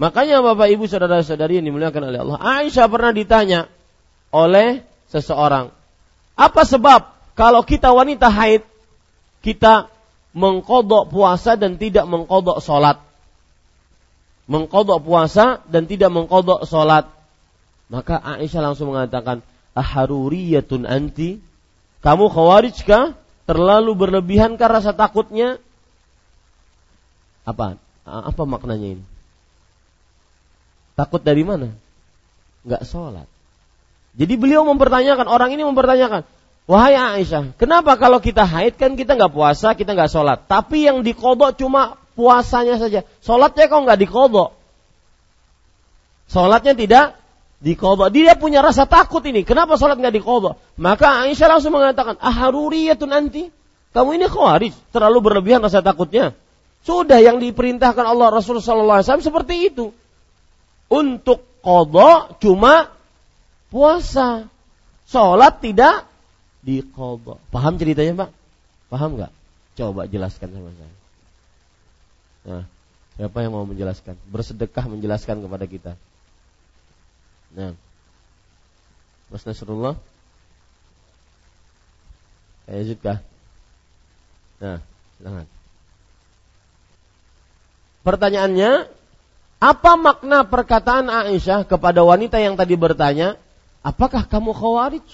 Makanya 0.00 0.40
Bapak 0.40 0.70
Ibu 0.72 0.88
saudara-saudari 0.88 1.60
yang 1.60 1.66
dimuliakan 1.68 2.08
oleh 2.08 2.24
Allah, 2.24 2.38
Aisyah 2.40 2.88
pernah 2.88 3.12
ditanya 3.12 3.68
oleh 4.32 4.80
seseorang, 5.12 5.74
apa 6.38 6.62
sebab 6.64 7.12
kalau 7.36 7.60
kita 7.66 7.92
wanita 7.92 8.32
haid 8.32 8.64
kita 9.40 9.88
mengkodok 10.36 11.10
puasa 11.10 11.56
dan 11.58 11.76
tidak 11.80 12.06
mengkodok 12.06 12.62
sholat? 12.62 13.02
Mengkodok 14.50 15.02
puasa 15.02 15.62
dan 15.66 15.86
tidak 15.86 16.10
mengkodok 16.10 16.66
sholat. 16.66 17.08
Maka 17.90 18.22
Aisyah 18.22 18.62
langsung 18.70 18.94
mengatakan, 18.94 19.42
Aharuriyatun 19.74 20.86
anti? 20.86 21.42
Kamu 22.00 22.30
khawarij? 22.30 22.86
Terlalu 23.50 23.92
berlebihankah 23.98 24.68
rasa 24.70 24.94
takutnya? 24.94 25.58
Apa? 27.42 27.80
Apa 28.06 28.42
maknanya 28.46 28.98
ini? 28.98 29.04
Takut 30.94 31.22
dari 31.22 31.42
mana? 31.42 31.74
Enggak 32.62 32.86
sholat. 32.86 33.26
Jadi 34.14 34.34
beliau 34.36 34.66
mempertanyakan, 34.66 35.26
orang 35.30 35.54
ini 35.54 35.62
mempertanyakan, 35.62 36.26
Wahai 36.70 36.94
Aisyah, 36.94 37.58
kenapa 37.58 37.98
kalau 37.98 38.22
kita 38.22 38.46
haid 38.46 38.78
kan 38.78 38.94
kita 38.94 39.18
nggak 39.18 39.34
puasa, 39.34 39.74
kita 39.74 39.90
nggak 39.90 40.06
sholat. 40.06 40.46
Tapi 40.46 40.86
yang 40.86 41.02
dikodok 41.02 41.58
cuma 41.58 41.98
puasanya 42.14 42.78
saja. 42.78 43.02
Sholatnya 43.26 43.66
kok 43.66 43.82
nggak 43.82 43.98
dikodok? 43.98 44.54
Sholatnya 46.30 46.78
tidak 46.78 47.18
dikodok. 47.58 48.14
Dia 48.14 48.38
punya 48.38 48.62
rasa 48.62 48.86
takut 48.86 49.18
ini. 49.26 49.42
Kenapa 49.42 49.74
sholat 49.82 49.98
nggak 49.98 50.22
dikodok? 50.22 50.62
Maka 50.78 51.26
Aisyah 51.26 51.58
langsung 51.58 51.74
mengatakan, 51.74 52.14
aharuriyatun 52.22 53.10
nanti. 53.10 53.50
Kamu 53.90 54.14
ini 54.14 54.30
khawarij, 54.30 54.70
terlalu 54.94 55.18
berlebihan 55.26 55.58
rasa 55.66 55.82
takutnya. 55.82 56.38
Sudah 56.86 57.18
yang 57.18 57.42
diperintahkan 57.42 58.06
Allah 58.06 58.30
Rasul 58.30 58.62
Sallallahu 58.62 59.02
Alaihi 59.02 59.06
Wasallam 59.10 59.26
seperti 59.26 59.54
itu. 59.74 59.90
Untuk 60.86 61.42
kodok 61.66 62.38
cuma 62.38 62.94
puasa. 63.74 64.46
Sholat 65.10 65.58
tidak 65.58 66.09
dikodok. 66.60 67.40
Paham 67.48 67.80
ceritanya 67.80 68.26
Pak? 68.26 68.30
Paham 68.92 69.16
nggak? 69.16 69.32
Coba 69.78 70.04
jelaskan 70.10 70.48
sama 70.52 70.70
saya. 70.76 70.94
Nah, 72.40 72.64
siapa 73.16 73.38
yang 73.44 73.52
mau 73.56 73.64
menjelaskan? 73.64 74.16
Bersedekah 74.28 74.84
menjelaskan 74.88 75.40
kepada 75.44 75.64
kita. 75.68 75.92
Nah. 77.56 77.72
Mas 79.30 79.46
Nasrullah. 79.46 79.94
Saya 82.66 82.82
juga. 82.82 83.14
Nah, 84.58 84.78
silakan. 85.16 85.46
Pertanyaannya, 88.00 88.88
apa 89.60 89.92
makna 90.00 90.42
perkataan 90.48 91.12
Aisyah 91.12 91.68
kepada 91.68 92.00
wanita 92.00 92.40
yang 92.40 92.56
tadi 92.56 92.74
bertanya, 92.74 93.36
apakah 93.84 94.24
kamu 94.24 94.56
khawarij? 94.56 95.04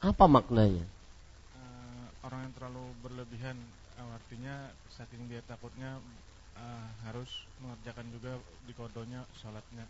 Apa 0.00 0.24
maknanya? 0.24 0.84
Uh, 1.52 2.04
orang 2.24 2.48
yang 2.48 2.54
terlalu 2.56 2.84
berlebihan, 3.04 3.56
uh, 4.00 4.16
artinya 4.16 4.72
saking 4.96 5.28
dia 5.28 5.44
takutnya 5.44 6.00
uh, 6.56 6.88
harus 7.04 7.28
mengerjakan 7.60 8.08
juga 8.12 8.32
di 8.64 8.72
kodonya 8.72 9.20
sholatnya 9.36 9.84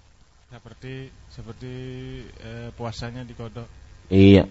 seperti 0.50 1.14
seperti 1.30 1.74
eh, 2.42 2.74
puasanya 2.74 3.22
di 3.22 3.34
kodok. 3.38 3.70
Iya. 4.10 4.50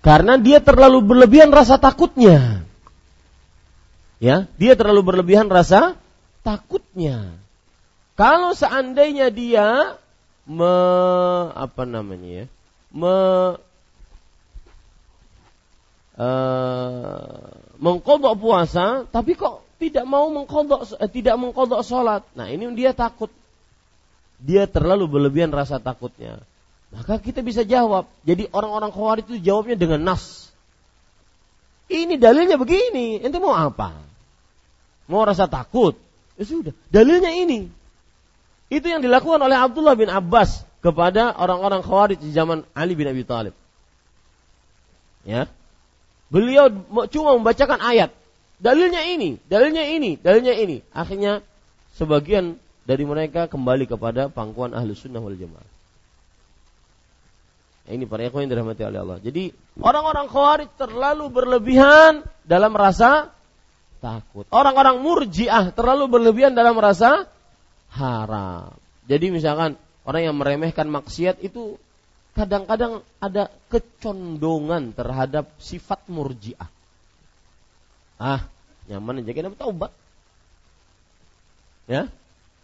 Karena 0.00 0.38
dia 0.38 0.62
terlalu 0.62 1.02
berlebihan 1.02 1.50
rasa 1.50 1.76
takutnya. 1.76 2.62
Ya, 4.22 4.46
dia 4.56 4.78
terlalu 4.78 5.10
berlebihan 5.10 5.50
rasa 5.50 5.98
takutnya. 6.46 7.34
Kalau 8.14 8.54
seandainya 8.54 9.28
dia 9.34 9.98
me 10.46 10.74
apa 11.52 11.82
namanya 11.82 12.44
ya? 12.44 12.46
Me 12.94 13.16
uh, 16.20 17.48
mengkodok 17.80 18.36
puasa, 18.36 19.08
tapi 19.08 19.32
kok 19.32 19.64
tidak 19.80 20.04
mau 20.04 20.28
mengkodok, 20.28 21.00
eh, 21.00 21.08
tidak 21.08 21.40
mengkodok 21.40 21.80
sholat. 21.80 22.22
Nah 22.36 22.52
ini 22.52 22.68
dia 22.76 22.92
takut. 22.92 23.32
Dia 24.40 24.68
terlalu 24.68 25.08
berlebihan 25.08 25.52
rasa 25.52 25.80
takutnya. 25.80 26.40
Maka 26.92 27.20
kita 27.20 27.40
bisa 27.40 27.64
jawab. 27.64 28.08
Jadi 28.24 28.48
orang-orang 28.52 28.92
khawarij 28.92 29.24
itu 29.28 29.36
jawabnya 29.40 29.76
dengan 29.76 30.00
nas. 30.04 30.52
Ini 31.88 32.16
dalilnya 32.16 32.56
begini. 32.56 33.20
Ente 33.20 33.40
mau 33.40 33.52
apa? 33.52 33.96
Mau 35.08 35.22
rasa 35.24 35.48
takut? 35.50 35.96
Ya 36.36 36.44
sudah. 36.48 36.72
Dalilnya 36.88 37.32
ini. 37.32 37.68
Itu 38.70 38.86
yang 38.86 39.02
dilakukan 39.02 39.42
oleh 39.42 39.58
Abdullah 39.58 39.98
bin 39.98 40.08
Abbas 40.08 40.62
kepada 40.80 41.36
orang-orang 41.36 41.84
khawarij 41.84 42.18
di 42.20 42.30
zaman 42.32 42.64
Ali 42.72 42.96
bin 42.96 43.10
Abi 43.10 43.26
Thalib. 43.26 43.52
Ya. 45.26 45.50
Beliau 46.30 46.70
cuma 47.10 47.34
membacakan 47.34 47.82
ayat. 47.82 48.14
Dalilnya 48.62 49.02
ini, 49.02 49.36
dalilnya 49.50 49.84
ini, 49.84 50.14
dalilnya 50.14 50.54
ini. 50.54 50.78
Akhirnya 50.94 51.42
sebagian 51.98 52.54
dari 52.86 53.02
mereka 53.02 53.50
kembali 53.50 53.90
kepada 53.90 54.30
pangkuan 54.30 54.70
ahlu 54.72 54.94
sunnah 54.94 55.18
wal 55.18 55.34
jamaah. 55.34 55.68
Nah, 57.90 57.92
ini 57.98 58.06
para 58.06 58.22
ikhwan 58.22 58.46
yang 58.46 58.54
dirahmati 58.54 58.86
oleh 58.86 59.00
Allah. 59.02 59.18
Jadi 59.18 59.50
orang-orang 59.82 60.30
khawarij 60.30 60.70
terlalu 60.78 61.26
berlebihan 61.26 62.22
dalam 62.46 62.70
rasa 62.78 63.34
takut. 63.98 64.46
Orang-orang 64.54 65.02
murjiah 65.02 65.74
terlalu 65.74 66.06
berlebihan 66.06 66.54
dalam 66.54 66.78
rasa 66.78 67.26
haram. 67.90 68.70
Jadi 69.10 69.34
misalkan 69.34 69.74
orang 70.06 70.22
yang 70.30 70.36
meremehkan 70.38 70.86
maksiat 70.86 71.42
itu 71.42 71.82
kadang-kadang 72.40 73.04
ada 73.20 73.52
kecondongan 73.68 74.96
terhadap 74.96 75.52
sifat 75.60 76.08
murjiah. 76.08 76.72
Ah, 78.16 78.48
nyaman 78.88 79.20
aja 79.20 79.36
kita 79.36 79.52
taubat. 79.52 79.92
Ya. 81.84 82.08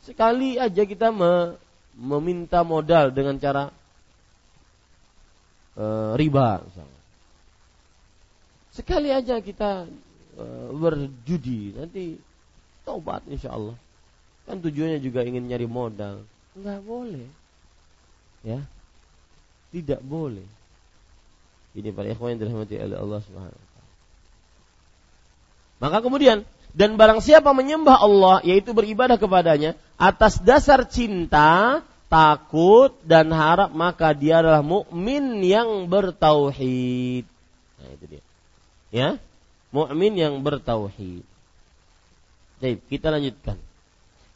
Sekali 0.01 0.57
aja 0.57 0.81
kita 0.81 1.13
me, 1.13 1.61
meminta 1.93 2.65
modal 2.65 3.13
dengan 3.13 3.37
cara 3.37 3.69
e, 5.77 5.85
riba 6.17 6.65
misalnya. 6.65 7.01
Sekali 8.73 9.13
aja 9.13 9.45
kita 9.45 9.85
e, 10.41 10.45
berjudi, 10.73 11.77
nanti 11.77 12.17
taubat 12.89 13.29
insya 13.29 13.53
Allah. 13.53 13.77
Kan 14.49 14.65
tujuannya 14.65 15.05
juga 15.05 15.21
ingin 15.21 15.45
nyari 15.45 15.69
modal. 15.69 16.25
Enggak 16.57 16.81
boleh. 16.81 17.29
Ya. 18.41 18.65
Tidak 19.71 20.01
boleh. 20.03 20.47
Ini 21.77 21.93
para 21.93 22.09
ikhwan 22.09 22.37
yang 22.37 22.41
dirahmati 22.47 22.81
oleh 22.81 22.97
Allah 22.97 23.21
Subhanahu 23.21 23.67
maka 25.77 26.01
kemudian 26.01 26.49
dan 26.77 27.01
barang 27.01 27.25
siapa 27.25 27.53
menyembah 27.57 27.97
Allah 28.01 28.37
yaitu 28.45 28.77
beribadah 28.77 29.17
kepadanya 29.17 29.77
atas 29.97 30.41
dasar 30.41 30.85
cinta, 30.89 31.81
takut 32.13 32.93
dan 33.05 33.33
harap 33.33 33.73
maka 33.73 34.13
dia 34.13 34.45
adalah 34.45 34.61
mukmin 34.61 35.41
yang 35.41 35.89
bertauhid. 35.89 37.25
Nah 37.81 37.89
itu 37.97 38.05
dia. 38.09 38.23
Ya. 38.93 39.09
Mukmin 39.73 40.17
yang 40.17 40.41
bertauhid. 40.41 41.25
Baik, 42.61 42.81
kita 42.89 43.13
lanjutkan. 43.13 43.61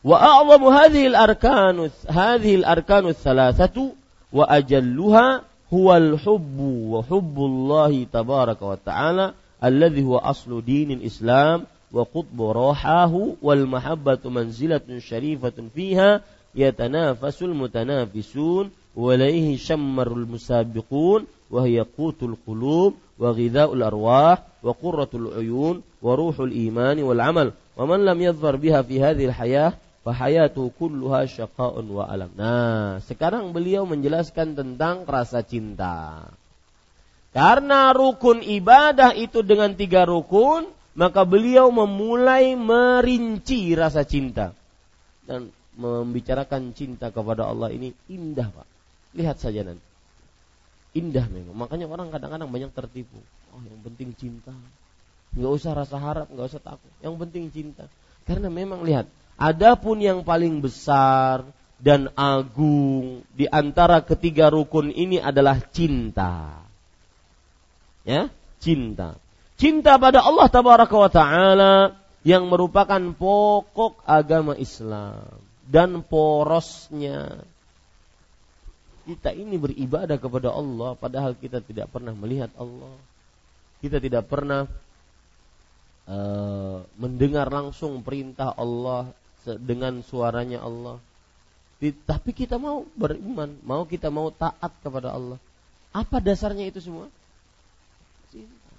Wa 0.00 0.16
a'zamu 0.16 0.68
hadhihi 0.72 1.12
al-arkan 1.12 1.92
hadhihi 2.08 2.64
al-arkan 2.64 3.12
thalathatu 3.12 3.96
وأجلها 4.32 5.42
هو 5.74 5.96
الحب 5.96 6.60
وحب 6.60 7.38
الله 7.38 8.04
تبارك 8.12 8.62
وتعالى 8.62 9.32
الذي 9.64 10.02
هو 10.04 10.16
أصل 10.18 10.64
دين 10.64 10.90
الإسلام 10.90 11.64
وقطب 11.92 12.42
روحاه 12.42 13.32
والمحبة 13.42 14.18
منزلة 14.24 14.98
شريفة 14.98 15.52
فيها 15.74 16.20
يتنافس 16.54 17.42
المتنافسون 17.42 18.70
وإليه 18.96 19.56
شمر 19.56 20.12
المسابقون 20.12 21.24
وهي 21.50 21.86
قوت 21.98 22.22
القلوب 22.22 22.94
وغذاء 23.18 23.74
الأرواح 23.74 24.42
وقرة 24.62 25.08
العيون 25.14 25.82
وروح 26.02 26.40
الإيمان 26.40 27.02
والعمل. 27.02 27.52
ومن 27.76 28.04
لم 28.04 28.20
يظفر 28.20 28.56
بها 28.56 28.82
في 28.82 29.02
هذه 29.02 29.24
الحياة 29.24 29.72
fahayatu 30.00 30.72
kulluha 30.76 31.28
syaqa'un 31.28 31.86
wa 31.88 32.04
alam. 32.08 32.30
Nah, 32.36 33.00
sekarang 33.04 33.52
beliau 33.52 33.84
menjelaskan 33.84 34.56
tentang 34.56 35.04
rasa 35.04 35.44
cinta. 35.44 36.28
Karena 37.30 37.94
rukun 37.94 38.42
ibadah 38.42 39.14
itu 39.14 39.46
dengan 39.46 39.78
tiga 39.78 40.02
rukun, 40.02 40.66
maka 40.98 41.22
beliau 41.22 41.70
memulai 41.70 42.58
merinci 42.58 43.76
rasa 43.78 44.02
cinta. 44.02 44.50
Dan 45.22 45.54
membicarakan 45.78 46.74
cinta 46.74 47.14
kepada 47.14 47.46
Allah 47.46 47.70
ini 47.70 47.94
indah 48.10 48.50
Pak. 48.50 48.66
Lihat 49.14 49.38
saja 49.38 49.62
nanti. 49.62 49.86
Indah 50.98 51.30
memang. 51.30 51.54
Makanya 51.54 51.86
orang 51.86 52.10
kadang-kadang 52.10 52.50
banyak 52.50 52.74
tertipu. 52.74 53.22
Oh 53.54 53.62
yang 53.62 53.78
penting 53.86 54.10
cinta. 54.18 54.50
Nggak 55.30 55.52
usah 55.54 55.72
rasa 55.78 55.96
harap, 56.02 56.26
nggak 56.26 56.46
usah 56.50 56.62
takut. 56.62 56.90
Yang 56.98 57.14
penting 57.22 57.44
cinta. 57.54 57.86
Karena 58.26 58.50
memang 58.50 58.82
lihat, 58.82 59.06
adapun 59.40 60.04
yang 60.04 60.20
paling 60.20 60.60
besar 60.60 61.48
dan 61.80 62.12
agung 62.12 63.24
di 63.32 63.48
antara 63.48 64.04
ketiga 64.04 64.52
rukun 64.52 64.92
ini 64.92 65.16
adalah 65.16 65.56
cinta. 65.72 66.60
Ya 68.04 68.28
cinta. 68.60 69.16
Cinta 69.56 69.96
pada 69.96 70.20
Allah 70.20 70.46
tabaraka 70.52 70.96
wa 70.96 71.10
taala 71.10 71.72
yang 72.20 72.44
merupakan 72.52 73.00
pokok 73.16 74.04
agama 74.04 74.52
Islam 74.60 75.40
dan 75.64 76.04
porosnya. 76.04 77.40
Kita 79.08 79.32
ini 79.32 79.56
beribadah 79.56 80.20
kepada 80.20 80.52
Allah 80.52 80.92
padahal 80.94 81.32
kita 81.32 81.64
tidak 81.64 81.88
pernah 81.88 82.12
melihat 82.12 82.52
Allah. 82.60 82.94
Kita 83.80 83.96
tidak 83.96 84.28
pernah 84.28 84.68
uh, 86.04 86.84
mendengar 87.00 87.48
langsung 87.48 88.04
perintah 88.04 88.52
Allah 88.52 89.08
dengan 89.44 90.00
suaranya 90.04 90.60
Allah 90.60 91.00
tapi 92.04 92.36
kita 92.36 92.60
mau 92.60 92.84
beriman 92.92 93.56
mau 93.64 93.88
kita 93.88 94.12
mau 94.12 94.28
taat 94.28 94.72
kepada 94.84 95.16
Allah 95.16 95.40
apa 95.90 96.20
dasarnya 96.20 96.68
itu 96.68 96.78
semua 96.78 97.08
cinta. 98.30 98.70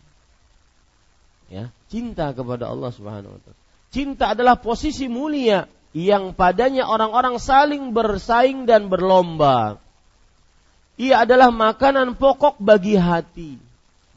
Ya, 1.51 1.65
cinta 1.91 2.31
kepada 2.31 2.71
Allah 2.71 2.91
Subhanahu 2.95 3.35
wa 3.35 3.39
taala. 3.43 3.59
Cinta 3.91 4.31
adalah 4.31 4.55
posisi 4.55 5.11
mulia 5.11 5.67
yang 5.91 6.31
padanya 6.31 6.87
orang-orang 6.87 7.35
saling 7.35 7.91
bersaing 7.91 8.63
dan 8.63 8.87
berlomba. 8.87 9.83
Ia 10.95 11.27
adalah 11.27 11.51
makanan 11.51 12.15
pokok 12.15 12.63
bagi 12.63 12.95
hati, 12.95 13.59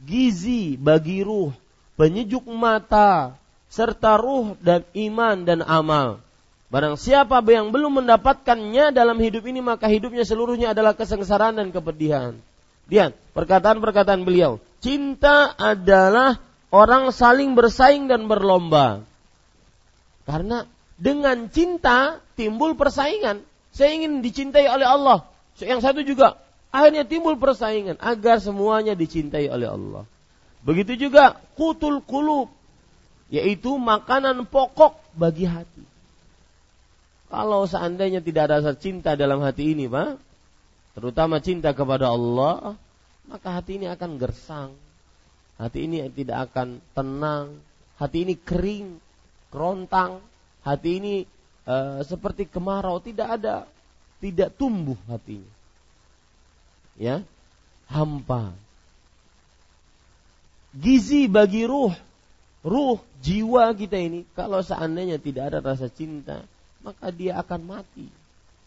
gizi 0.07 0.79
bagi 0.79 1.27
ruh, 1.27 1.51
penyejuk 1.99 2.47
mata, 2.47 3.35
serta 3.67 4.15
ruh 4.15 4.55
dan 4.63 4.87
iman 4.95 5.37
dan 5.43 5.61
amal. 5.67 6.23
Barang 6.75 6.99
siapa 6.99 7.39
yang 7.47 7.71
belum 7.71 8.03
mendapatkannya 8.03 8.91
dalam 8.91 9.15
hidup 9.23 9.47
ini 9.47 9.63
maka 9.63 9.87
hidupnya 9.87 10.27
seluruhnya 10.27 10.75
adalah 10.75 10.99
kesengsaraan 10.99 11.55
dan 11.55 11.71
kepedihan. 11.71 12.35
Lihat 12.91 13.15
perkataan-perkataan 13.31 14.27
beliau. 14.27 14.59
Cinta 14.83 15.55
adalah 15.55 16.43
orang 16.75 17.15
saling 17.15 17.55
bersaing 17.55 18.11
dan 18.11 18.27
berlomba. 18.27 19.07
Karena 20.27 20.67
dengan 20.99 21.47
cinta 21.47 22.19
timbul 22.35 22.75
persaingan. 22.75 23.47
Saya 23.71 23.95
ingin 23.95 24.19
dicintai 24.19 24.67
oleh 24.67 24.83
Allah. 24.83 25.31
Yang 25.63 25.79
satu 25.79 26.03
juga 26.03 26.43
akhirnya 26.75 27.07
timbul 27.07 27.39
persaingan 27.39 28.03
agar 28.03 28.43
semuanya 28.43 28.99
dicintai 28.99 29.47
oleh 29.47 29.71
Allah. 29.71 30.11
Begitu 30.67 31.07
juga 31.07 31.39
kutul 31.55 32.03
kulub 32.03 32.51
yaitu 33.31 33.79
makanan 33.79 34.43
pokok 34.51 34.99
bagi 35.15 35.47
hati. 35.47 35.94
Kalau 37.35 37.67
seandainya 37.67 38.23
tidak 38.23 38.47
ada 38.47 38.63
rasa 38.63 38.79
cinta 38.79 39.19
dalam 39.19 39.43
hati 39.43 39.75
ini, 39.75 39.91
Pak, 39.91 40.23
terutama 40.95 41.43
cinta 41.43 41.75
kepada 41.75 42.15
Allah, 42.15 42.79
maka 43.27 43.59
hati 43.59 43.83
ini 43.83 43.91
akan 43.91 44.23
gersang. 44.23 44.71
Hati 45.59 45.91
ini 45.91 45.99
tidak 46.15 46.51
akan 46.51 46.79
tenang. 46.95 47.59
Hati 47.99 48.23
ini 48.23 48.39
kering, 48.39 49.03
kerontang. 49.51 50.23
Hati 50.63 51.03
ini 51.03 51.15
e, 51.67 51.77
seperti 52.07 52.47
kemarau, 52.47 53.03
tidak 53.03 53.43
ada, 53.43 53.67
tidak 54.23 54.55
tumbuh 54.55 54.97
hatinya. 55.11 55.51
Ya, 56.95 57.27
hampa. 57.91 58.55
Gizi 60.71 61.27
bagi 61.27 61.67
ruh, 61.67 61.91
ruh 62.63 63.03
jiwa 63.27 63.75
kita 63.75 63.99
ini 63.99 64.23
kalau 64.39 64.63
seandainya 64.63 65.19
tidak 65.19 65.51
ada 65.51 65.59
rasa 65.59 65.91
cinta, 65.91 66.47
maka 66.85 67.09
dia 67.09 67.41
akan 67.41 67.65
mati. 67.65 68.07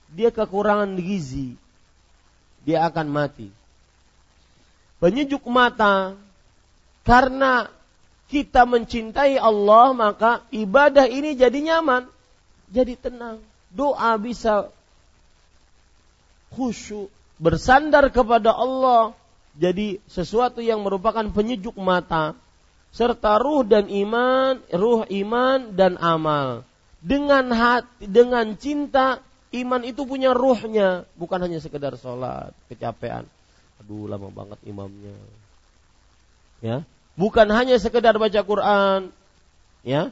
Dia 0.09 0.33
kekurangan 0.33 0.97
gizi, 0.97 1.53
dia 2.65 2.83
akan 2.89 3.07
mati. 3.07 3.53
Penyejuk 4.97 5.45
mata, 5.45 6.17
Karena 7.07 7.71
kita 8.27 8.67
mencintai 8.67 9.39
Allah, 9.39 9.95
maka 9.95 10.43
ibadah 10.51 11.07
ini 11.07 11.39
jadi 11.39 11.55
nyaman, 11.55 12.11
jadi 12.67 12.99
tenang. 12.99 13.39
Doa 13.71 14.19
bisa 14.19 14.67
khusyuk, 16.51 17.07
bersandar 17.39 18.11
kepada 18.11 18.51
Allah, 18.51 19.15
jadi 19.55 20.03
sesuatu 20.11 20.59
yang 20.59 20.83
merupakan 20.83 21.23
penyejuk 21.31 21.79
mata, 21.79 22.35
serta 22.91 23.39
ruh 23.39 23.63
dan 23.63 23.87
iman, 23.87 24.59
ruh 24.75 25.07
iman 25.07 25.71
dan 25.71 25.95
amal. 26.03 26.67
Dengan 27.07 27.55
hati, 27.55 28.03
dengan 28.03 28.51
cinta, 28.59 29.23
iman 29.55 29.81
itu 29.87 30.03
punya 30.03 30.35
ruhnya, 30.35 31.07
bukan 31.15 31.39
hanya 31.39 31.63
sekedar 31.63 31.95
sholat, 31.95 32.51
kecapean. 32.67 33.23
Aduh, 33.79 34.11
lama 34.11 34.27
banget 34.27 34.59
imamnya. 34.67 35.15
Ya, 36.59 36.83
bukan 37.15 37.47
hanya 37.55 37.79
sekedar 37.79 38.19
baca 38.19 38.41
Quran, 38.43 39.15
ya. 39.87 40.11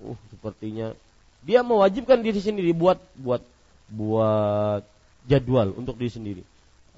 Uh, 0.00 0.16
sepertinya 0.28 0.92
dia 1.40 1.64
mewajibkan 1.64 2.20
diri 2.20 2.40
sendiri 2.40 2.72
buat 2.76 3.00
buat 3.16 3.40
buat 3.88 4.84
jadwal 5.24 5.72
untuk 5.72 5.96
diri 5.96 6.12
sendiri. 6.12 6.42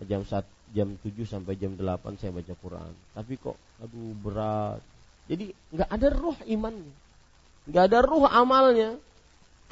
Jam 0.07 0.27
saat 0.27 0.47
jam 0.75 0.99
7 0.99 1.15
sampai 1.29 1.55
jam 1.55 1.79
8 1.79 2.19
saya 2.19 2.35
baca 2.35 2.55
Quran. 2.59 2.93
Tapi 3.15 3.33
kok 3.39 3.55
aduh 3.79 4.15
berat. 4.19 4.83
Jadi 5.31 5.55
nggak 5.71 5.91
ada 5.91 6.09
ruh 6.11 6.39
imannya. 6.51 6.93
nggak 7.71 7.85
ada 7.87 7.99
ruh 8.03 8.27
amalnya. 8.27 8.99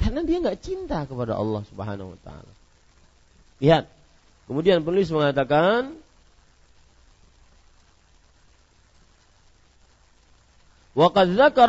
Karena 0.00 0.20
dia 0.22 0.38
nggak 0.38 0.60
cinta 0.60 1.02
kepada 1.08 1.34
Allah 1.34 1.62
Subhanahu 1.66 2.14
wa 2.14 2.18
taala. 2.22 2.52
Lihat. 3.60 3.84
Kemudian 4.46 4.86
penulis 4.86 5.10
mengatakan 5.10 5.98
وقد 10.96 11.36
ذكر 11.36 11.68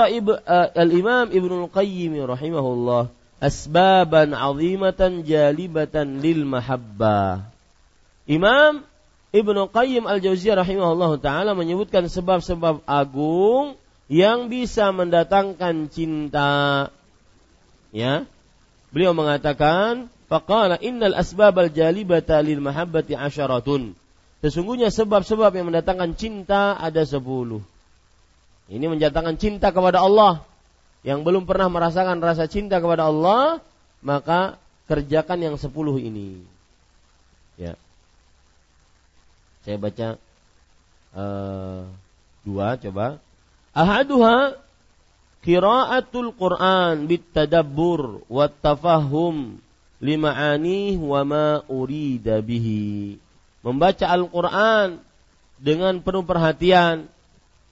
الإمام 0.80 1.28
ابن 1.36 1.52
القيم 1.68 2.14
رحمه 2.16 2.66
الله 2.74 3.04
أسبابا 3.44 4.24
عظيمة 4.32 5.02
جالبة 5.28 5.96
للمحبة 6.00 7.20
Imam 8.28 8.84
Ibnu 9.32 9.72
Qayyim 9.72 10.04
Al-Jauziyah 10.04 10.60
rahimahullah 10.60 11.16
taala 11.24 11.56
menyebutkan 11.56 12.12
sebab-sebab 12.12 12.84
agung 12.84 13.80
yang 14.12 14.52
bisa 14.52 14.92
mendatangkan 14.92 15.88
cinta. 15.88 16.88
Ya. 17.93 18.25
Beliau 18.91 19.13
mengatakan, 19.13 20.09
faqala 20.27 20.81
innal 20.81 21.17
asbabal 21.17 21.69
jalibata 21.69 22.41
lil 22.41 22.61
mahabbati 22.61 23.17
asyaratun. 23.17 23.93
Sesungguhnya 24.43 24.91
sebab-sebab 24.91 25.55
yang 25.55 25.71
mendatangkan 25.71 26.19
cinta 26.19 26.75
ada 26.75 27.07
sepuluh. 27.07 27.63
Ini 28.67 28.91
mendatangkan 28.91 29.39
cinta 29.39 29.71
kepada 29.71 30.03
Allah. 30.03 30.43
Yang 31.07 31.23
belum 31.23 31.45
pernah 31.47 31.71
merasakan 31.71 32.19
rasa 32.19 32.51
cinta 32.51 32.83
kepada 32.83 33.07
Allah, 33.07 33.63
maka 34.03 34.59
kerjakan 34.91 35.39
yang 35.39 35.57
sepuluh 35.61 36.01
ini. 36.01 36.43
Ya. 37.55 37.79
Saya 39.63 39.79
baca 39.79 40.09
uh, 41.15 41.87
dua 42.43 42.75
coba. 42.83 43.23
Ahaduha 43.73 44.59
qiraatul 45.43 46.33
Quran 46.39 47.11
bitadabbur 47.11 48.25
wa 48.31 48.47
tafahum 48.49 49.59
lima'anih 50.03 50.99
wa 50.99 51.21
ma 51.23 51.47
urida 51.71 52.43
bihi. 52.43 53.19
Membaca 53.63 54.11
Al-Quran 54.11 54.99
dengan 55.63 56.03
penuh 56.03 56.27
perhatian 56.27 57.07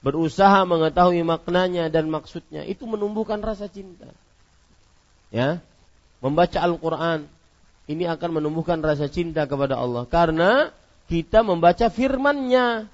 berusaha 0.00 0.62
mengetahui 0.62 1.26
maknanya 1.26 1.90
dan 1.90 2.06
maksudnya 2.06 2.62
itu 2.62 2.86
menumbuhkan 2.86 3.42
rasa 3.42 3.66
cinta. 3.66 4.06
Ya. 5.34 5.58
Membaca 6.20 6.60
Al-Qur'an 6.60 7.26
ini 7.90 8.06
akan 8.06 8.38
menumbuhkan 8.38 8.78
rasa 8.78 9.10
cinta 9.10 9.48
kepada 9.50 9.74
Allah 9.74 10.06
karena 10.06 10.70
kita 11.10 11.42
membaca 11.42 11.90
firman-Nya 11.90 12.86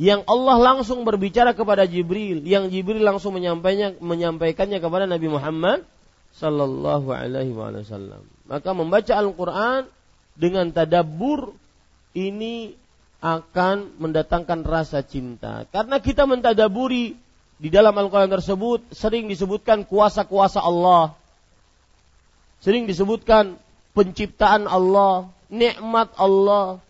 yang 0.00 0.24
Allah 0.24 0.56
langsung 0.56 1.04
berbicara 1.04 1.52
kepada 1.52 1.84
Jibril, 1.84 2.40
yang 2.44 2.72
Jibril 2.72 3.04
langsung 3.04 3.36
menyampaikannya 3.36 4.00
menyampaikannya 4.00 4.78
kepada 4.80 5.04
Nabi 5.04 5.28
Muhammad 5.28 5.84
sallallahu 6.32 7.12
alaihi 7.12 7.52
wasallam. 7.52 8.24
Maka 8.48 8.72
membaca 8.72 9.12
Al-Qur'an 9.12 9.84
dengan 10.32 10.72
tadabbur 10.72 11.52
ini 12.16 12.72
akan 13.22 14.00
mendatangkan 14.00 14.66
rasa 14.66 15.04
cinta. 15.04 15.68
Karena 15.70 16.02
kita 16.02 16.26
mentadaburi 16.26 17.14
di 17.62 17.68
dalam 17.70 17.94
Al-Quran 17.94 18.32
tersebut 18.32 18.90
sering 18.90 19.30
disebutkan 19.30 19.86
kuasa-kuasa 19.86 20.58
Allah. 20.58 21.14
Sering 22.58 22.90
disebutkan 22.90 23.60
penciptaan 23.94 24.66
Allah, 24.66 25.30
nikmat 25.46 26.10
Allah. 26.18 26.82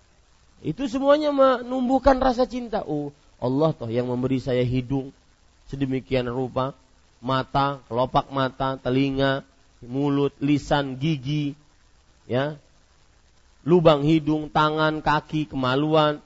Itu 0.62 0.86
semuanya 0.86 1.34
menumbuhkan 1.34 2.22
rasa 2.22 2.46
cinta. 2.46 2.86
Oh, 2.86 3.10
Allah 3.42 3.74
toh 3.74 3.90
yang 3.90 4.06
memberi 4.06 4.38
saya 4.38 4.62
hidung 4.62 5.10
sedemikian 5.66 6.28
rupa, 6.28 6.76
mata, 7.24 7.80
kelopak 7.88 8.28
mata, 8.28 8.76
telinga, 8.76 9.42
mulut, 9.80 10.36
lisan, 10.38 11.00
gigi, 11.00 11.56
ya, 12.28 12.60
lubang 13.64 14.04
hidung, 14.04 14.52
tangan, 14.52 15.00
kaki, 15.00 15.48
kemaluan. 15.48 16.20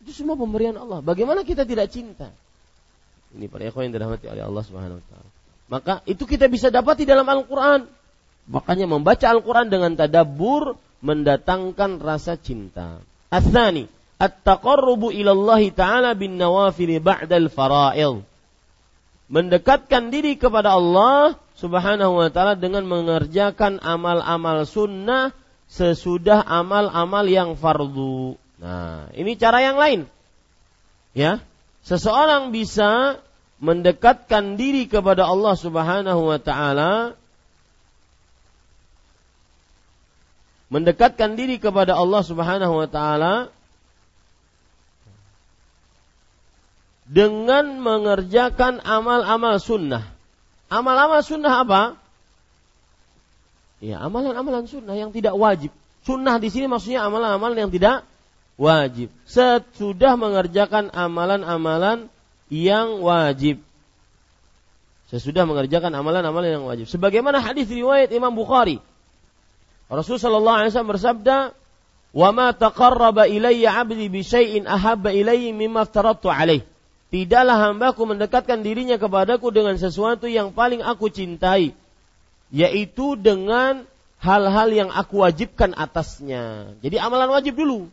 Itu 0.00 0.16
semua 0.16 0.40
pemberian 0.40 0.80
Allah. 0.80 1.04
Bagaimana 1.04 1.44
kita 1.44 1.68
tidak 1.68 1.92
cinta? 1.92 2.32
Ini 3.36 3.50
para 3.50 3.66
ikhwan 3.68 3.90
yang 3.90 3.94
dirahmati 3.98 4.26
oleh 4.30 4.42
Allah 4.46 4.62
Subhanahu 4.64 4.98
wa 5.02 5.06
taala. 5.10 5.30
Maka 5.64 5.94
itu 6.06 6.24
kita 6.24 6.46
bisa 6.46 6.72
dapat 6.72 7.02
di 7.02 7.06
dalam 7.08 7.26
Al-Qur'an. 7.26 7.84
Makanya 8.48 8.88
membaca 8.88 9.26
Al-Qur'an 9.26 9.68
dengan 9.68 9.96
tadabbur 9.96 10.76
mendatangkan 11.04 12.00
rasa 12.00 12.40
cinta. 12.40 13.04
Atsani, 13.28 13.84
at-taqarrubu 14.16 15.12
ila 15.12 15.36
Allah 15.36 15.62
taala 15.68 16.10
bin 16.16 16.40
nawafil 16.40 16.96
ba'dal 17.04 17.52
fara'id. 17.52 18.24
Mendekatkan 19.28 20.08
diri 20.08 20.40
kepada 20.40 20.72
Allah 20.72 21.36
Subhanahu 21.60 22.24
wa 22.24 22.28
taala 22.32 22.56
dengan 22.56 22.88
mengerjakan 22.88 23.84
amal-amal 23.84 24.64
sunnah 24.64 25.36
sesudah 25.68 26.40
amal-amal 26.40 27.28
yang 27.28 27.52
fardu. 27.56 28.40
Nah, 28.60 29.12
ini 29.12 29.36
cara 29.36 29.60
yang 29.60 29.76
lain. 29.76 30.00
Ya. 31.12 31.44
Seseorang 31.84 32.48
bisa 32.48 33.20
mendekatkan 33.60 34.56
diri 34.56 34.88
kepada 34.88 35.28
Allah 35.28 35.54
Subhanahu 35.56 36.32
wa 36.32 36.40
taala 36.40 37.16
mendekatkan 40.74 41.38
diri 41.38 41.62
kepada 41.62 41.94
Allah 41.94 42.26
Subhanahu 42.26 42.74
wa 42.82 42.88
taala 42.90 43.54
dengan 47.06 47.78
mengerjakan 47.78 48.82
amal-amal 48.82 49.62
sunnah. 49.62 50.02
Amal-amal 50.66 51.22
sunnah 51.22 51.62
apa? 51.62 51.82
Ya, 53.78 54.02
amalan-amalan 54.02 54.66
sunnah 54.66 54.98
yang 54.98 55.14
tidak 55.14 55.38
wajib. 55.38 55.70
Sunnah 56.02 56.42
di 56.42 56.50
sini 56.50 56.66
maksudnya 56.66 57.06
amalan-amalan 57.06 57.68
yang 57.68 57.70
tidak 57.70 58.02
wajib. 58.58 59.14
Sesudah 59.30 60.18
mengerjakan 60.18 60.90
amalan-amalan 60.90 62.10
yang 62.50 62.98
wajib. 62.98 63.62
Sesudah 65.12 65.46
mengerjakan 65.46 65.94
amalan-amalan 65.94 66.50
yang 66.58 66.64
wajib. 66.66 66.90
Sebagaimana 66.90 67.38
hadis 67.38 67.70
riwayat 67.70 68.10
Imam 68.10 68.34
Bukhari. 68.34 68.82
Rasulullah 69.90 70.24
sallallahu 70.24 70.56
alaihi 70.58 70.70
wasallam 70.72 70.92
bersabda, 70.96 71.36
"Wa 72.16 72.28
ma 72.32 72.56
taqarraba 72.56 73.28
ilayya 73.28 73.76
'abdi 73.76 74.08
bi 74.08 74.24
syai'in 74.24 74.64
ahabba 74.64 75.12
ilayya 75.12 75.52
mimma 75.52 75.84
aftaradtu 75.84 76.32
alaih." 76.32 76.64
Tidaklah 77.12 77.70
hambaku 77.70 78.02
mendekatkan 78.10 78.66
dirinya 78.66 78.98
kepadaku 78.98 79.54
dengan 79.54 79.78
sesuatu 79.78 80.26
yang 80.26 80.50
paling 80.50 80.82
aku 80.82 81.12
cintai 81.12 81.76
yaitu 82.54 83.14
dengan 83.14 83.86
hal-hal 84.18 84.68
yang 84.72 84.90
aku 84.90 85.22
wajibkan 85.22 85.74
atasnya. 85.76 86.74
Jadi 86.80 86.96
amalan 86.98 87.30
wajib 87.30 87.54
dulu. 87.58 87.90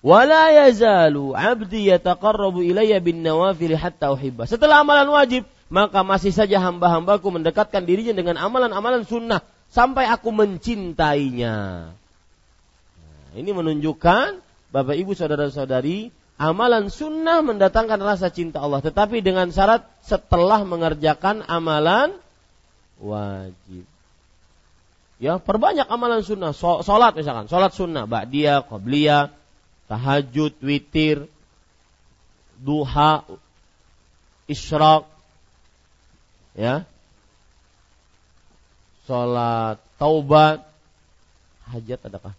Wala 0.00 0.48
yazalu 0.48 1.36
'abdi 1.36 1.92
yataqarrabu 1.92 2.64
ilayya 2.64 3.04
bin 3.04 3.20
nawafil 3.20 3.76
hatta 3.76 4.16
uhibba. 4.16 4.48
Setelah 4.48 4.80
amalan 4.80 5.12
wajib, 5.12 5.44
maka 5.68 6.00
masih 6.00 6.32
saja 6.32 6.56
hamba-hambaku 6.56 7.28
mendekatkan 7.28 7.84
dirinya 7.84 8.16
dengan 8.16 8.40
amalan-amalan 8.40 9.04
sunnah 9.04 9.44
sampai 9.70 10.10
aku 10.10 10.34
mencintainya. 10.34 11.90
Nah, 12.98 13.30
ini 13.38 13.50
menunjukkan 13.54 14.42
Bapak 14.70 14.94
Ibu 14.94 15.18
saudara-saudari, 15.18 16.14
amalan 16.38 16.90
sunnah 16.90 17.42
mendatangkan 17.42 17.98
rasa 17.98 18.30
cinta 18.30 18.62
Allah, 18.62 18.78
tetapi 18.82 19.18
dengan 19.18 19.50
syarat 19.50 19.86
setelah 20.02 20.62
mengerjakan 20.62 21.42
amalan 21.46 22.14
wajib. 23.02 23.86
Ya, 25.20 25.36
perbanyak 25.36 25.84
amalan 25.84 26.24
sunnah. 26.24 26.56
Sholat 26.56 27.12
misalkan, 27.12 27.44
sholat 27.50 27.76
sunnah, 27.76 28.08
ba'diyah, 28.08 28.64
qabliyah, 28.64 29.34
tahajud, 29.90 30.54
witir. 30.64 31.28
duha, 32.60 33.24
isyraq, 34.44 35.08
ya, 36.52 36.84
sholat 39.10 39.82
taubat, 39.98 40.62
hajat 41.66 41.98
adakah? 42.06 42.34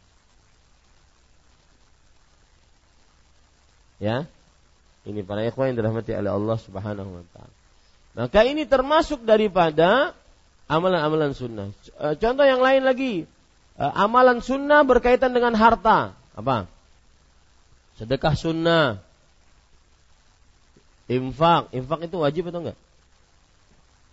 Ya, 3.99 4.25
ini 5.03 5.21
para 5.21 5.43
ikhwan 5.43 5.75
yang 5.75 5.83
dirahmati 5.83 6.15
oleh 6.15 6.31
Allah 6.31 6.57
Subhanahu 6.63 7.11
wa 7.11 7.23
taala. 7.35 7.55
Maka 8.11 8.39
ini 8.47 8.63
termasuk 8.63 9.27
daripada 9.27 10.15
amalan-amalan 10.71 11.35
sunnah. 11.35 11.75
E, 11.99 12.15
contoh 12.15 12.47
yang 12.47 12.63
lain 12.63 12.87
lagi, 12.87 13.27
e, 13.75 13.83
amalan 13.83 14.39
sunnah 14.39 14.81
berkaitan 14.87 15.35
dengan 15.35 15.53
harta. 15.59 16.15
Apa? 16.33 16.71
Sedekah 17.99 18.33
sunnah. 18.33 19.03
Infak, 21.11 21.75
infak 21.75 22.07
itu 22.07 22.17
wajib 22.23 22.49
atau 22.49 22.63
enggak? 22.63 22.79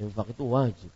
Infak 0.02 0.26
itu 0.34 0.44
wajib. 0.50 0.92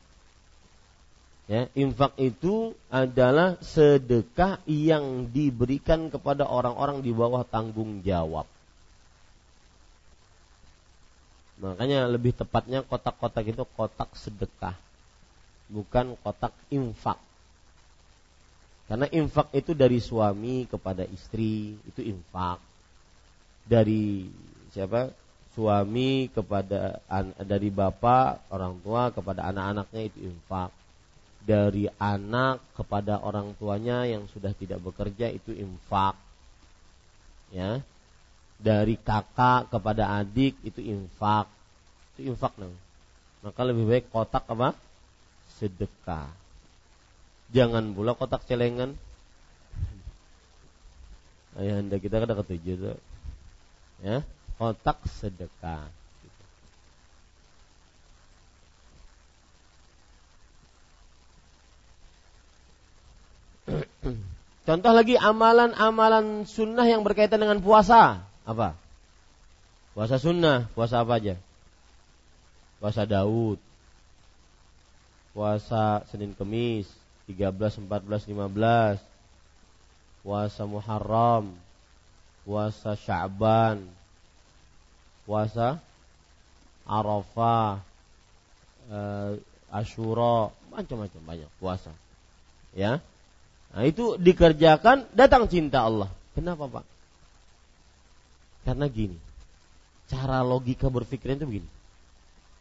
Ya, 1.51 1.67
infak 1.75 2.15
itu 2.23 2.79
adalah 2.87 3.59
sedekah 3.59 4.63
yang 4.71 5.27
diberikan 5.27 6.07
kepada 6.07 6.47
orang-orang 6.47 7.03
di 7.03 7.11
bawah 7.11 7.43
tanggung 7.43 7.99
jawab. 8.07 8.47
Makanya 11.59 12.07
lebih 12.07 12.35
tepatnya 12.35 12.87
kotak-kotak 12.87 13.43
itu 13.43 13.67
kotak 13.75 14.15
sedekah, 14.15 14.79
bukan 15.67 16.15
kotak 16.23 16.55
infak. 16.71 17.19
Karena 18.87 19.11
infak 19.11 19.51
itu 19.51 19.75
dari 19.75 19.99
suami 19.99 20.71
kepada 20.71 21.03
istri, 21.11 21.75
itu 21.91 22.07
infak. 22.07 22.63
Dari 23.67 24.31
siapa? 24.71 25.11
Suami 25.59 26.31
kepada 26.31 27.03
dari 27.43 27.69
bapak, 27.69 28.47
orang 28.55 28.79
tua 28.83 29.11
kepada 29.11 29.51
anak-anaknya 29.51 30.03
itu 30.07 30.19
infak 30.33 30.71
dari 31.43 31.91
anak 31.99 32.63
kepada 32.79 33.19
orang 33.19 33.55
tuanya 33.59 34.07
yang 34.07 34.31
sudah 34.31 34.55
tidak 34.55 34.79
bekerja 34.83 35.31
itu 35.31 35.51
infak. 35.53 36.15
Ya. 37.51 37.83
Dari 38.63 38.95
kakak 38.95 39.75
kepada 39.75 40.23
adik 40.23 40.55
itu 40.63 40.79
infak. 40.79 41.51
Itu 42.15 42.31
infak 42.31 42.55
nang 42.59 42.75
maka 43.43 43.67
lebih 43.67 43.91
baik 43.91 44.07
kotak 44.15 44.47
apa? 44.47 44.79
Sedekah. 45.59 46.31
Jangan 47.51 47.91
pula 47.91 48.15
kotak 48.15 48.47
celengan. 48.47 48.95
Ayah 51.59 51.83
anda 51.83 51.99
kita 51.99 52.23
kada 52.23 52.39
ketujuh 52.39 52.75
tuh. 52.79 52.99
Ya 54.07 54.23
kotak 54.63 55.03
sedekah 55.19 55.91
Contoh 64.63 64.93
lagi 64.95 65.19
amalan-amalan 65.19 66.47
sunnah 66.47 66.87
yang 66.87 67.03
berkaitan 67.03 67.43
dengan 67.43 67.59
puasa. 67.59 68.23
Apa? 68.47 68.79
Puasa 69.95 70.17
sunnah, 70.23 70.71
puasa 70.75 71.03
apa 71.03 71.19
aja? 71.19 71.35
Puasa 72.79 73.03
Daud. 73.07 73.59
Puasa 75.33 76.05
Senin 76.13 76.37
Kemis, 76.37 76.87
13, 77.27 77.83
14, 77.89 78.27
15. 78.31 79.03
Puasa 80.23 80.63
Muharram. 80.67 81.51
Puasa 82.47 82.95
Sya'ban. 82.95 83.83
Puasa 85.27 85.79
Arafah. 86.87 87.83
Uh, 88.91 89.39
Ashura, 89.73 90.53
macam-macam 90.69 91.21
banyak 91.25 91.51
puasa. 91.57 91.89
Ya. 92.77 93.01
Nah, 93.73 93.89
itu 93.89 94.21
dikerjakan 94.21 95.09
datang 95.17 95.49
cinta 95.49 95.89
Allah. 95.89 96.13
Kenapa 96.37 96.69
Pak? 96.69 96.85
Karena 98.69 98.87
gini, 98.87 99.17
cara 100.13 100.45
logika 100.45 100.93
berpikir 100.93 101.35
itu 101.35 101.49
begini. 101.49 101.71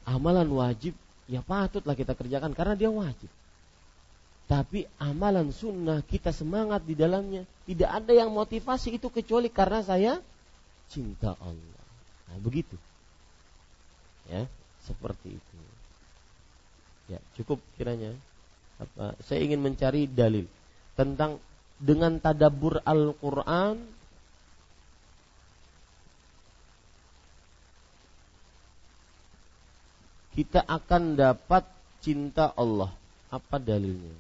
Amalan 0.07 0.47
wajib 0.55 0.95
ya 1.29 1.43
patutlah 1.43 1.93
kita 1.93 2.15
kerjakan 2.15 2.55
karena 2.55 2.73
dia 2.79 2.89
wajib. 2.89 3.29
Tapi 4.47 4.83
amalan 4.99 5.51
sunnah 5.55 6.03
kita 6.03 6.35
semangat 6.35 6.83
di 6.83 6.95
dalamnya. 6.95 7.47
Tidak 7.67 7.87
ada 7.87 8.11
yang 8.11 8.31
motivasi 8.31 8.99
itu 8.99 9.07
kecuali 9.07 9.47
karena 9.47 9.79
saya 9.83 10.19
cinta 10.91 11.35
Allah. 11.39 11.85
Nah, 12.27 12.39
begitu. 12.39 12.75
Ya, 14.27 14.47
seperti 14.83 15.39
itu. 15.39 15.55
Ya, 17.11 17.19
cukup 17.39 17.63
kiranya. 17.79 18.15
Apa? 18.79 19.15
Saya 19.23 19.43
ingin 19.43 19.63
mencari 19.63 20.07
dalil 20.07 20.47
tentang 21.01 21.41
dengan 21.81 22.21
tadabur 22.21 22.77
Al-Quran 22.85 23.81
kita 30.37 30.61
akan 30.61 31.17
dapat 31.17 31.65
cinta 32.05 32.53
Allah. 32.53 32.93
Apa 33.33 33.57
dalilnya? 33.57 34.13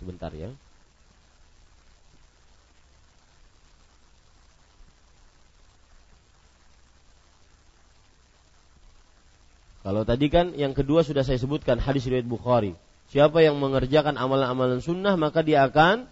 Sebentar 0.00 0.32
ya. 0.32 0.48
Kalau 9.82 10.06
tadi 10.06 10.30
kan 10.30 10.54
yang 10.54 10.72
kedua 10.78 11.02
sudah 11.02 11.26
saya 11.26 11.36
sebutkan 11.42 11.82
hadis 11.82 12.06
riwayat 12.06 12.24
Bukhari. 12.24 12.72
Siapa 13.12 13.44
yang 13.44 13.60
mengerjakan 13.60 14.16
amalan-amalan 14.16 14.80
sunnah 14.80 15.20
maka 15.20 15.44
dia 15.44 15.68
akan 15.68 16.08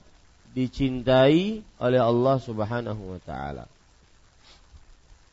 dicintai 0.53 1.65
oleh 1.81 2.01
Allah 2.01 2.37
Subhanahu 2.37 3.17
wa 3.17 3.21
taala. 3.25 3.65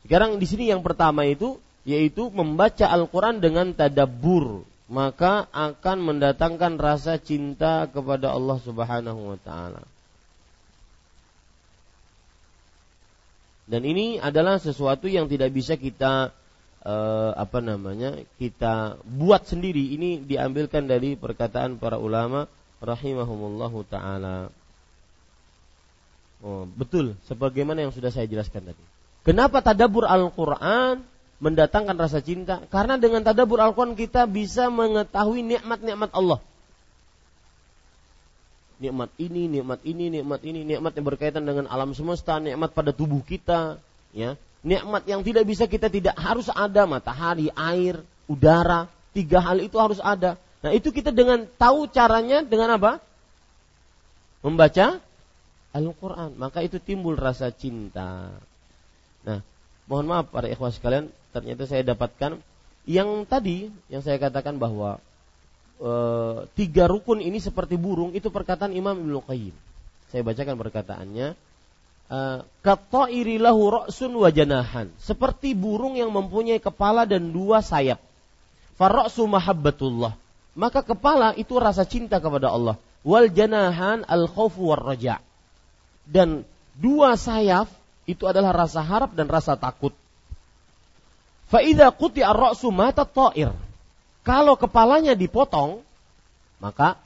Sekarang 0.00 0.40
di 0.40 0.48
sini 0.48 0.72
yang 0.72 0.80
pertama 0.80 1.28
itu 1.28 1.60
yaitu 1.84 2.32
membaca 2.32 2.88
Al-Qur'an 2.88 3.44
dengan 3.44 3.76
tadabbur, 3.76 4.64
maka 4.88 5.44
akan 5.52 6.08
mendatangkan 6.08 6.80
rasa 6.80 7.20
cinta 7.20 7.84
kepada 7.92 8.32
Allah 8.32 8.56
Subhanahu 8.64 9.36
wa 9.36 9.38
taala. 9.44 9.84
Dan 13.68 13.84
ini 13.84 14.16
adalah 14.16 14.56
sesuatu 14.56 15.04
yang 15.04 15.28
tidak 15.28 15.52
bisa 15.52 15.76
kita 15.76 16.32
uh, 16.84 17.32
apa 17.34 17.58
namanya 17.58 18.18
kita 18.38 19.00
buat 19.02 19.48
sendiri 19.48 19.96
ini 19.96 20.22
diambilkan 20.22 20.86
dari 20.86 21.18
perkataan 21.18 21.80
para 21.80 21.98
ulama 21.98 22.46
rahimahumullahu 22.78 23.82
taala. 23.88 24.52
Oh, 26.38 26.70
betul 26.70 27.18
sebagaimana 27.26 27.82
yang 27.82 27.92
sudah 27.94 28.14
saya 28.14 28.30
jelaskan 28.30 28.70
tadi. 28.70 28.82
Kenapa 29.26 29.58
tadabur 29.58 30.06
Al-Qur'an 30.06 31.02
mendatangkan 31.42 31.98
rasa 31.98 32.22
cinta? 32.22 32.62
Karena 32.70 32.94
dengan 32.94 33.26
tadabur 33.26 33.58
Al-Qur'an 33.58 33.98
kita 33.98 34.30
bisa 34.30 34.70
mengetahui 34.70 35.42
nikmat-nikmat 35.42 36.14
Allah. 36.14 36.38
Nikmat 38.78 39.10
ini, 39.18 39.50
nikmat 39.50 39.82
ini, 39.82 40.06
nikmat 40.06 40.40
ini, 40.46 40.60
nikmat 40.62 40.94
yang 40.94 41.06
berkaitan 41.10 41.42
dengan 41.42 41.66
alam 41.66 41.90
semesta, 41.98 42.38
nikmat 42.38 42.70
pada 42.70 42.94
tubuh 42.94 43.18
kita, 43.26 43.82
ya 44.14 44.38
nikmat 44.62 45.06
yang 45.06 45.22
tidak 45.22 45.44
bisa 45.46 45.70
kita 45.70 45.86
tidak 45.86 46.18
harus 46.18 46.50
ada 46.50 46.84
matahari, 46.84 47.50
air, 47.54 48.02
udara, 48.26 48.90
tiga 49.14 49.38
hal 49.42 49.62
itu 49.62 49.76
harus 49.78 50.02
ada. 50.02 50.36
Nah, 50.58 50.74
itu 50.74 50.90
kita 50.90 51.14
dengan 51.14 51.46
tahu 51.58 51.86
caranya 51.90 52.42
dengan 52.42 52.74
apa? 52.74 52.98
Membaca 54.42 54.98
Al-Qur'an, 55.74 56.34
maka 56.34 56.64
itu 56.64 56.82
timbul 56.82 57.14
rasa 57.14 57.54
cinta. 57.54 58.34
Nah, 59.22 59.38
mohon 59.86 60.06
maaf 60.08 60.32
para 60.32 60.50
ikhwas 60.50 60.80
sekalian, 60.80 61.12
ternyata 61.30 61.68
saya 61.68 61.84
dapatkan 61.86 62.40
yang 62.88 63.28
tadi 63.28 63.68
yang 63.92 64.00
saya 64.00 64.16
katakan 64.16 64.56
bahwa 64.56 64.96
e, 65.76 65.92
tiga 66.56 66.88
rukun 66.88 67.20
ini 67.20 67.36
seperti 67.36 67.76
burung 67.76 68.16
itu 68.16 68.32
perkataan 68.32 68.72
Imam 68.72 68.96
Ibnu 68.96 69.20
Qayyim. 69.28 69.54
Saya 70.08 70.24
bacakan 70.24 70.56
perkataannya 70.56 71.36
Eh, 72.08 72.40
Katairi 72.64 73.36
lahu 73.36 73.68
ra'sun 73.68 74.16
wa 74.16 74.32
janahan. 74.32 74.88
Seperti 74.96 75.52
burung 75.52 75.96
yang 76.00 76.08
mempunyai 76.08 76.56
kepala 76.56 77.04
dan 77.04 77.32
dua 77.32 77.60
sayap. 77.60 78.00
Farra'su 78.80 79.28
mahabbatullah. 79.28 80.16
Maka 80.56 80.80
kepala 80.80 81.36
itu 81.36 81.60
rasa 81.60 81.84
cinta 81.84 82.16
kepada 82.16 82.48
Allah. 82.48 82.80
Wal 83.04 83.28
janahan 83.28 84.08
al 84.08 84.24
khawfu 84.24 84.72
war 84.72 84.80
raja. 84.80 85.20
Dan 86.08 86.48
dua 86.80 87.20
sayap 87.20 87.68
itu 88.08 88.24
adalah 88.24 88.56
rasa 88.56 88.80
harap 88.80 89.12
dan 89.12 89.28
rasa 89.28 89.60
takut. 89.60 89.92
Fa'idha 91.52 91.92
kuti 91.92 92.24
ar-ra'su 92.24 92.72
mata 92.72 93.04
ta'ir. 93.04 93.52
Kalau 94.24 94.56
kepalanya 94.56 95.12
dipotong, 95.16 95.80
maka 96.60 97.00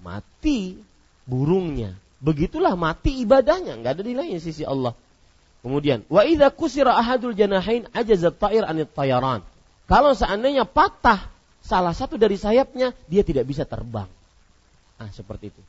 mati 0.00 0.80
burungnya. 1.28 1.96
Begitulah 2.18 2.74
mati 2.74 3.22
ibadahnya, 3.22 3.78
nggak 3.78 3.92
ada 3.98 4.02
nilainya 4.02 4.42
sisi 4.42 4.66
Allah. 4.66 4.94
Kemudian, 5.62 6.06
wa 6.10 6.22
idza 6.26 6.50
kusira 6.50 6.94
ahadul 6.94 7.34
janahain 7.34 7.86
ajazat 7.94 8.38
ta'ir 8.38 8.66
anit 8.66 8.90
tayaran. 8.90 9.42
Kalau 9.86 10.12
seandainya 10.14 10.66
patah 10.66 11.30
salah 11.62 11.94
satu 11.94 12.18
dari 12.18 12.34
sayapnya, 12.34 12.94
dia 13.06 13.22
tidak 13.22 13.46
bisa 13.46 13.62
terbang. 13.62 14.10
Ah, 14.98 15.10
seperti 15.14 15.54
itu. 15.54 15.62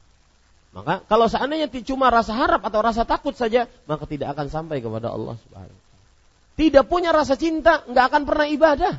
Maka 0.69 1.01
kalau 1.09 1.25
seandainya 1.25 1.69
cuma 1.81 2.13
rasa 2.13 2.33
harap 2.37 2.61
atau 2.61 2.79
rasa 2.81 3.01
takut 3.05 3.33
saja, 3.33 3.65
maka 3.89 4.05
tidak 4.05 4.33
akan 4.37 4.53
sampai 4.53 4.81
kepada 4.81 5.09
Allah 5.09 5.33
Subhanahu 5.41 5.79
Tidak 6.59 6.83
punya 6.85 7.09
rasa 7.09 7.39
cinta, 7.39 7.81
nggak 7.89 8.05
akan 8.09 8.21
pernah 8.27 8.47
ibadah. 8.49 8.93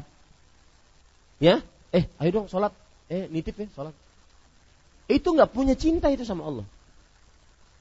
Ya, 1.38 1.62
eh, 1.94 2.08
ayo 2.18 2.30
dong 2.42 2.46
sholat, 2.50 2.74
eh, 3.06 3.30
nitip 3.30 3.54
ya 3.54 3.68
sholat. 3.76 3.94
Itu 5.06 5.34
nggak 5.34 5.50
punya 5.52 5.74
cinta 5.78 6.10
itu 6.10 6.26
sama 6.26 6.48
Allah. 6.48 6.66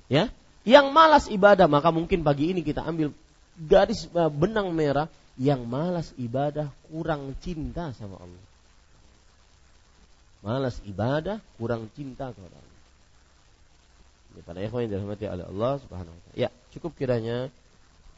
Ya, 0.10 0.34
yang 0.66 0.89
malas 0.91 1.30
ibadah, 1.30 1.70
maka 1.70 1.93
mungkin 1.93 2.26
pagi 2.26 2.51
ini 2.51 2.66
kita 2.66 2.82
ambil 2.82 3.14
garis 3.55 4.10
eh, 4.10 4.32
benang 4.34 4.74
merah 4.74 5.07
yang 5.39 5.64
malas 5.64 6.12
ibadah 6.20 6.68
kurang 6.89 7.38
cinta 7.39 7.95
sama 7.95 8.20
Allah. 8.20 8.45
Malas 10.43 10.82
ibadah 10.84 11.39
kurang 11.55 11.88
cinta 11.93 12.34
kepada 12.34 12.57
Allah. 12.57 12.78
Ini 14.36 14.41
para 14.43 14.60
ikhwan 14.66 14.88
yang 14.88 14.91
dirahmati 14.97 15.26
oleh 15.30 15.45
Allah 15.45 15.74
Subhanahu 15.84 16.16
wa 16.16 16.22
taala. 16.26 16.36
Ya, 16.36 16.49
cukup 16.76 16.97
kiranya 16.97 17.53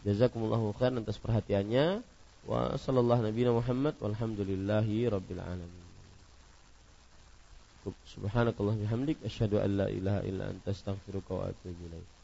jazakumullahu 0.07 0.73
khairan 0.79 1.03
atas 1.03 1.19
perhatiannya 1.21 2.01
wa 2.47 2.73
sallallahu 2.79 3.21
nabi 3.21 3.45
Muhammad 3.51 3.95
walhamdulillahi 4.01 5.11
rabbil 5.11 5.41
alamin. 5.43 5.90
Subhanakallah 8.05 8.77
bihamdik 8.77 9.17
asyhadu 9.25 9.57
an 9.57 9.77
la 9.77 9.87
ilaha 9.89 10.21
illa 10.29 10.43
anta 10.53 10.69
astaghfiruka 10.69 11.33
wa 11.33 11.43
atubu 11.49 11.81
ilaik. 11.89 12.20